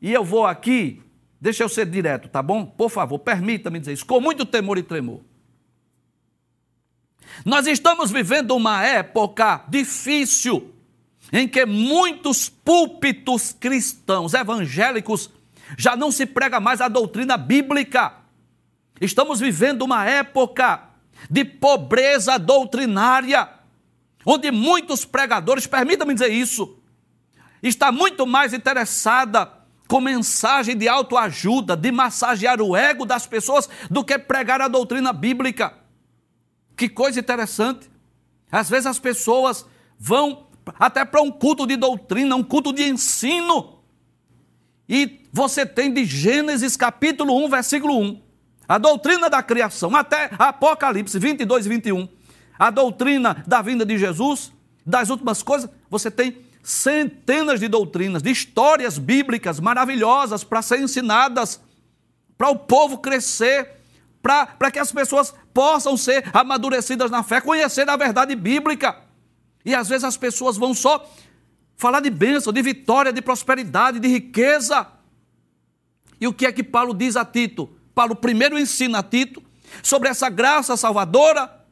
E 0.01 0.13
eu 0.13 0.23
vou 0.23 0.45
aqui, 0.45 1.03
deixa 1.39 1.63
eu 1.63 1.67
ser 1.67 1.85
direto, 1.85 2.29
tá 2.29 2.41
bom? 2.41 2.65
Por 2.65 2.89
favor, 2.89 3.19
permita-me 3.19 3.77
dizer 3.77 3.91
isso, 3.91 4.05
com 4.05 4.21
muito 4.21 4.45
temor 4.45 4.77
e 4.77 4.83
tremor. 4.83 5.19
Nós 7.43 7.67
estamos 7.67 8.09
vivendo 8.09 8.55
uma 8.55 8.81
época 8.85 9.65
difícil 9.67 10.73
em 11.29 11.45
que 11.45 11.65
muitos 11.65 12.47
púlpitos 12.47 13.51
cristãos 13.51 14.33
evangélicos 14.33 15.29
já 15.77 15.93
não 15.93 16.09
se 16.09 16.25
prega 16.25 16.61
mais 16.61 16.79
a 16.79 16.87
doutrina 16.87 17.35
bíblica. 17.35 18.13
Estamos 19.01 19.41
vivendo 19.41 19.81
uma 19.81 20.05
época 20.05 20.87
de 21.29 21.43
pobreza 21.43 22.39
doutrinária, 22.39 23.49
onde 24.25 24.51
muitos 24.51 25.03
pregadores, 25.03 25.67
permita-me 25.67 26.13
dizer 26.13 26.31
isso, 26.31 26.81
está 27.67 27.91
muito 27.91 28.27
mais 28.27 28.53
interessada 28.53 29.51
com 29.87 30.01
mensagem 30.01 30.77
de 30.77 30.87
autoajuda, 30.87 31.75
de 31.75 31.91
massagear 31.91 32.61
o 32.61 32.75
ego 32.75 33.05
das 33.05 33.25
pessoas, 33.25 33.69
do 33.89 34.03
que 34.03 34.17
pregar 34.19 34.61
a 34.61 34.67
doutrina 34.67 35.13
bíblica. 35.13 35.73
Que 36.75 36.89
coisa 36.89 37.19
interessante. 37.19 37.89
Às 38.51 38.69
vezes 38.69 38.85
as 38.85 38.99
pessoas 38.99 39.65
vão 39.97 40.47
até 40.79 41.03
para 41.05 41.21
um 41.21 41.31
culto 41.31 41.65
de 41.65 41.75
doutrina, 41.75 42.35
um 42.35 42.43
culto 42.43 42.73
de 42.73 42.83
ensino. 42.83 43.79
E 44.87 45.21
você 45.31 45.65
tem 45.65 45.93
de 45.93 46.05
Gênesis 46.05 46.75
capítulo 46.75 47.43
1, 47.45 47.49
versículo 47.49 47.99
1, 47.99 48.21
a 48.67 48.77
doutrina 48.77 49.29
da 49.29 49.41
criação, 49.41 49.95
até 49.95 50.29
Apocalipse 50.37 51.17
22 51.17 51.65
e 51.65 51.69
21, 51.69 52.07
a 52.57 52.69
doutrina 52.69 53.43
da 53.47 53.61
vinda 53.61 53.85
de 53.85 53.97
Jesus, 53.97 54.51
das 54.85 55.09
últimas 55.09 55.41
coisas, 55.41 55.69
você 55.89 56.11
tem 56.11 56.37
centenas 56.63 57.59
de 57.59 57.67
doutrinas, 57.67 58.23
de 58.23 58.31
histórias 58.31 58.97
bíblicas 58.97 59.59
maravilhosas 59.59 60.45
para 60.45 60.61
serem 60.61 60.85
ensinadas, 60.85 61.59
para 62.37 62.49
o 62.49 62.55
povo 62.55 62.99
crescer, 62.99 63.69
para 64.21 64.71
que 64.71 64.79
as 64.79 64.91
pessoas 64.91 65.33
possam 65.53 65.97
ser 65.97 66.23
amadurecidas 66.33 67.11
na 67.11 67.21
fé, 67.21 67.41
conhecer 67.41 67.87
a 67.89 67.97
verdade 67.97 68.33
bíblica. 68.33 68.97
E 69.65 69.75
às 69.75 69.89
vezes 69.89 70.05
as 70.05 70.15
pessoas 70.15 70.55
vão 70.55 70.73
só 70.73 71.05
falar 71.75 71.99
de 71.99 72.09
bênção, 72.09 72.53
de 72.53 72.61
vitória, 72.61 73.11
de 73.11 73.21
prosperidade, 73.21 73.99
de 73.99 74.07
riqueza. 74.07 74.87
E 76.19 76.25
o 76.25 76.33
que 76.33 76.45
é 76.45 76.51
que 76.53 76.63
Paulo 76.63 76.93
diz 76.93 77.17
a 77.17 77.25
Tito? 77.25 77.69
Paulo 77.93 78.15
primeiro 78.15 78.57
ensina 78.57 78.99
a 78.99 79.03
Tito 79.03 79.43
sobre 79.81 80.07
essa 80.07 80.29
graça 80.29 80.77
salvadora, 80.77 81.65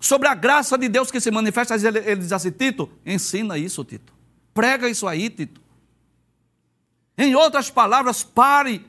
sobre 0.00 0.26
a 0.26 0.34
graça 0.34 0.76
de 0.76 0.88
Deus 0.88 1.12
que 1.12 1.20
se 1.20 1.30
manifesta. 1.30 1.76
Ele 1.76 2.16
diz 2.16 2.32
assim: 2.32 2.50
Tito, 2.50 2.90
ensina 3.06 3.56
isso, 3.56 3.84
Tito. 3.84 4.11
Prega 4.54 4.88
isso 4.88 5.06
aí, 5.06 5.30
Tito. 5.30 5.60
Em 7.16 7.34
outras 7.34 7.70
palavras, 7.70 8.22
pare. 8.22 8.86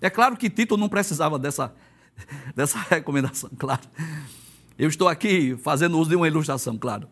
É 0.00 0.10
claro 0.10 0.36
que 0.36 0.50
Tito 0.50 0.76
não 0.76 0.88
precisava 0.88 1.38
dessa, 1.38 1.74
dessa 2.54 2.78
recomendação, 2.78 3.50
claro. 3.58 3.82
Eu 4.78 4.88
estou 4.88 5.08
aqui 5.08 5.56
fazendo 5.62 5.98
uso 5.98 6.10
de 6.10 6.16
uma 6.16 6.28
ilustração, 6.28 6.76
claro. 6.76 7.08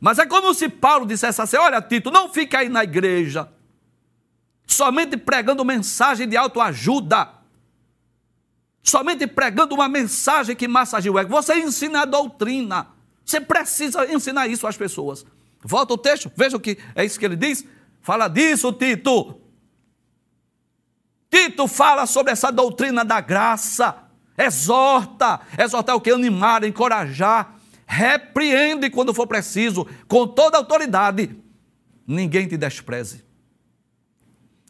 Mas 0.00 0.18
é 0.18 0.26
como 0.26 0.52
se 0.54 0.68
Paulo 0.68 1.06
dissesse 1.06 1.40
assim: 1.40 1.56
olha, 1.56 1.80
Tito, 1.80 2.10
não 2.10 2.32
fique 2.32 2.56
aí 2.56 2.68
na 2.68 2.82
igreja, 2.82 3.48
somente 4.66 5.16
pregando 5.16 5.64
mensagem 5.64 6.26
de 6.28 6.36
autoajuda, 6.36 7.28
somente 8.82 9.26
pregando 9.26 9.74
uma 9.74 9.88
mensagem 9.88 10.56
que 10.56 10.66
massageia 10.66 11.12
o 11.12 11.18
ego. 11.18 11.30
Você 11.30 11.54
ensina 11.54 12.02
a 12.02 12.04
doutrina. 12.04 12.88
Você 13.24 13.40
precisa 13.40 14.12
ensinar 14.12 14.48
isso 14.48 14.66
às 14.66 14.76
pessoas. 14.76 15.24
Volta 15.62 15.94
o 15.94 15.98
texto, 15.98 16.30
veja 16.34 16.56
o 16.56 16.60
que 16.60 16.78
é 16.94 17.04
isso 17.04 17.18
que 17.18 17.24
ele 17.24 17.36
diz. 17.36 17.64
Fala 18.00 18.28
disso, 18.28 18.72
Tito. 18.72 19.40
Tito 21.30 21.68
fala 21.68 22.06
sobre 22.06 22.32
essa 22.32 22.50
doutrina 22.50 23.04
da 23.04 23.20
graça, 23.20 24.04
exorta. 24.36 25.40
Exortar 25.56 25.94
o 25.94 26.00
que? 26.00 26.10
Animar, 26.10 26.64
encorajar, 26.64 27.56
repreende 27.86 28.90
quando 28.90 29.14
for 29.14 29.26
preciso, 29.26 29.86
com 30.08 30.26
toda 30.26 30.58
autoridade. 30.58 31.36
Ninguém 32.06 32.48
te 32.48 32.56
despreze. 32.56 33.24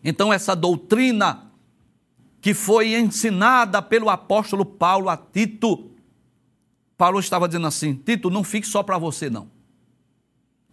Então, 0.03 0.32
essa 0.32 0.55
doutrina 0.55 1.51
que 2.41 2.53
foi 2.53 2.95
ensinada 2.95 3.80
pelo 3.80 4.11
apóstolo 4.11 4.64
Paulo 4.64 5.09
a 5.09 5.16
Tito, 5.16 5.91
Paulo 6.97 7.20
estava 7.20 7.47
dizendo 7.47 7.66
assim: 7.66 7.95
Tito, 7.95 8.28
não 8.28 8.43
fique 8.43 8.66
só 8.66 8.82
para 8.82 8.99
você, 8.99 9.30
não. 9.30 9.59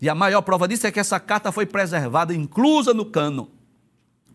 E 0.01 0.07
a 0.09 0.15
maior 0.15 0.41
prova 0.41 0.67
disso 0.67 0.85
é 0.85 0.91
que 0.91 0.99
essa 0.99 1.19
carta 1.19 1.51
foi 1.51 1.65
preservada, 1.65 2.33
inclusa 2.33 2.93
no 2.93 3.05
cano, 3.05 3.49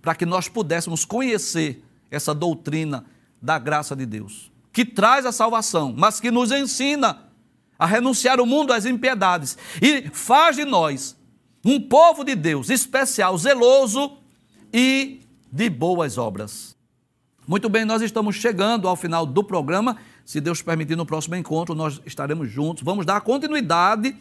para 0.00 0.14
que 0.14 0.26
nós 0.26 0.48
pudéssemos 0.48 1.04
conhecer 1.04 1.84
essa 2.10 2.34
doutrina 2.34 3.04
da 3.40 3.58
graça 3.58 3.94
de 3.94 4.04
Deus, 4.04 4.50
que 4.72 4.84
traz 4.84 5.24
a 5.24 5.32
salvação, 5.32 5.94
mas 5.96 6.20
que 6.20 6.30
nos 6.30 6.50
ensina 6.50 7.24
a 7.78 7.86
renunciar 7.86 8.40
o 8.40 8.46
mundo 8.46 8.72
às 8.72 8.84
impiedades 8.84 9.56
e 9.80 10.08
faz 10.12 10.56
de 10.56 10.64
nós 10.64 11.16
um 11.64 11.80
povo 11.80 12.24
de 12.24 12.34
Deus 12.34 12.70
especial, 12.70 13.36
zeloso 13.38 14.18
e 14.72 15.20
de 15.50 15.70
boas 15.70 16.18
obras. 16.18 16.76
Muito 17.46 17.68
bem, 17.68 17.84
nós 17.84 18.02
estamos 18.02 18.36
chegando 18.36 18.88
ao 18.88 18.96
final 18.96 19.26
do 19.26 19.42
programa. 19.42 19.96
Se 20.24 20.40
Deus 20.40 20.62
permitir, 20.62 20.96
no 20.96 21.06
próximo 21.06 21.34
encontro 21.34 21.74
nós 21.74 22.00
estaremos 22.06 22.50
juntos. 22.50 22.82
Vamos 22.82 23.04
dar 23.04 23.20
continuidade 23.20 24.16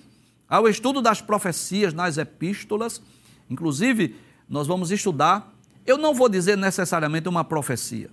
ao 0.51 0.67
estudo 0.67 1.01
das 1.01 1.21
profecias 1.21 1.93
nas 1.93 2.17
epístolas. 2.17 3.01
Inclusive, 3.49 4.17
nós 4.49 4.67
vamos 4.67 4.91
estudar, 4.91 5.55
eu 5.85 5.97
não 5.97 6.13
vou 6.13 6.27
dizer 6.27 6.57
necessariamente 6.57 7.29
uma 7.29 7.45
profecia, 7.45 8.09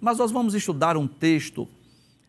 mas 0.00 0.18
nós 0.18 0.32
vamos 0.32 0.54
estudar 0.54 0.96
um 0.96 1.06
texto 1.06 1.68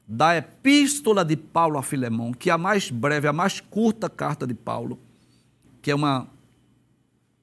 da 0.07 0.37
epístola 0.37 1.25
de 1.25 1.35
Paulo 1.35 1.79
a 1.79 1.83
Filemão, 1.83 2.31
que 2.31 2.51
é 2.51 2.53
a 2.53 2.59
mais 2.59 2.91
breve, 2.91 3.27
a 3.27 3.33
mais 3.33 3.59
curta 3.59 4.07
carta 4.07 4.45
de 4.45 4.53
Paulo, 4.53 4.99
que 5.81 5.89
é 5.89 5.95
uma, 5.95 6.27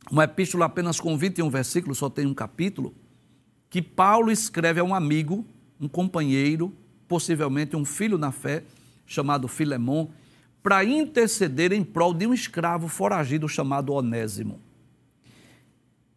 uma 0.09 0.25
epístola 0.25 0.67
apenas 0.67 1.01
com 1.01 1.19
21 1.19 1.51
versículos, 1.51 1.99
só 1.99 2.09
tem 2.09 2.25
um 2.25 2.35
capítulo 2.35 2.95
que 3.69 3.83
Paulo 3.83 4.31
escreve 4.31 4.79
a 4.79 4.85
um 4.85 4.95
amigo, 4.95 5.45
um 5.81 5.89
companheiro, 5.89 6.73
possivelmente 7.09 7.75
um 7.75 7.85
filho 7.85 8.17
na 8.17 8.31
fé, 8.31 8.63
chamado 9.07 9.49
Filemon, 9.49 10.09
para 10.67 10.85
interceder 10.85 11.73
em 11.73 11.85
prol 11.85 12.13
de 12.13 12.27
um 12.27 12.35
escravo 12.35 12.89
foragido 12.89 13.49
chamado 13.49 13.93
Onésimo. 13.93 14.59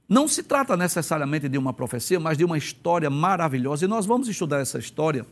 Não 0.07 0.27
se 0.27 0.41
trata 0.41 0.75
necessariamente 0.75 1.47
de 1.47 1.55
uma 1.55 1.71
profecia, 1.71 2.19
mas 2.19 2.35
de 2.35 2.43
uma 2.43 2.57
história 2.57 3.11
maravilhosa, 3.11 3.85
e 3.85 3.87
nós 3.87 4.07
vamos 4.07 4.27
estudar 4.27 4.57
essa 4.57 4.79
história. 4.79 5.23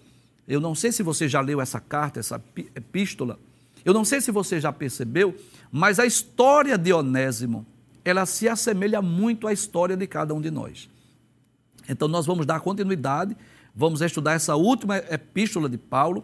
Eu 0.47 0.61
não 0.61 0.75
sei 0.75 0.91
se 0.91 1.01
você 1.01 1.27
já 1.27 1.41
leu 1.41 1.59
essa 1.59 1.79
carta, 1.79 2.19
essa 2.19 2.39
epístola, 2.75 3.39
eu 3.83 3.91
não 3.91 4.05
sei 4.05 4.21
se 4.21 4.31
você 4.31 4.61
já 4.61 4.71
percebeu, 4.71 5.35
mas 5.71 5.99
a 5.99 6.05
história 6.05 6.77
de 6.77 6.93
Onésimo, 6.93 7.65
ela 8.05 8.23
se 8.23 8.47
assemelha 8.47 9.01
muito 9.01 9.47
à 9.47 9.51
história 9.51 9.97
de 9.97 10.05
cada 10.05 10.31
um 10.31 10.39
de 10.39 10.51
nós. 10.51 10.87
Então 11.89 12.07
nós 12.07 12.27
vamos 12.27 12.45
dar 12.45 12.59
continuidade, 12.59 13.35
vamos 13.75 13.99
estudar 14.03 14.33
essa 14.33 14.55
última 14.55 14.97
epístola 14.97 15.67
de 15.67 15.79
Paulo 15.79 16.23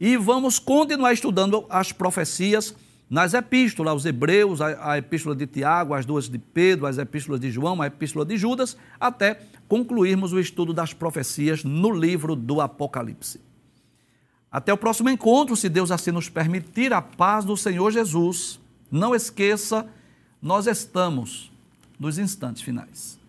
e 0.00 0.16
vamos 0.16 0.58
continuar 0.58 1.12
estudando 1.12 1.64
as 1.68 1.92
profecias 1.92 2.74
nas 3.08 3.34
epístolas, 3.34 3.92
aos 3.92 4.04
Hebreus, 4.06 4.60
a, 4.60 4.92
a 4.92 4.98
epístola 4.98 5.36
de 5.36 5.46
Tiago, 5.46 5.92
as 5.92 6.06
duas 6.06 6.28
de 6.28 6.38
Pedro, 6.38 6.86
as 6.86 6.96
epístolas 6.96 7.40
de 7.40 7.50
João, 7.50 7.82
a 7.82 7.86
epístola 7.86 8.24
de 8.24 8.36
Judas, 8.38 8.76
até 8.98 9.38
concluirmos 9.68 10.32
o 10.32 10.40
estudo 10.40 10.72
das 10.72 10.94
profecias 10.94 11.62
no 11.62 11.90
livro 11.90 12.34
do 12.34 12.60
Apocalipse. 12.60 13.40
Até 14.50 14.72
o 14.72 14.76
próximo 14.76 15.08
encontro, 15.08 15.56
se 15.56 15.68
Deus 15.68 15.90
assim 15.90 16.10
nos 16.10 16.28
permitir, 16.28 16.92
a 16.92 17.00
paz 17.00 17.44
do 17.44 17.56
Senhor 17.56 17.90
Jesus. 17.90 18.60
Não 18.90 19.14
esqueça, 19.14 19.86
nós 20.40 20.66
estamos 20.66 21.50
nos 21.98 22.18
instantes 22.18 22.62
finais. 22.62 23.21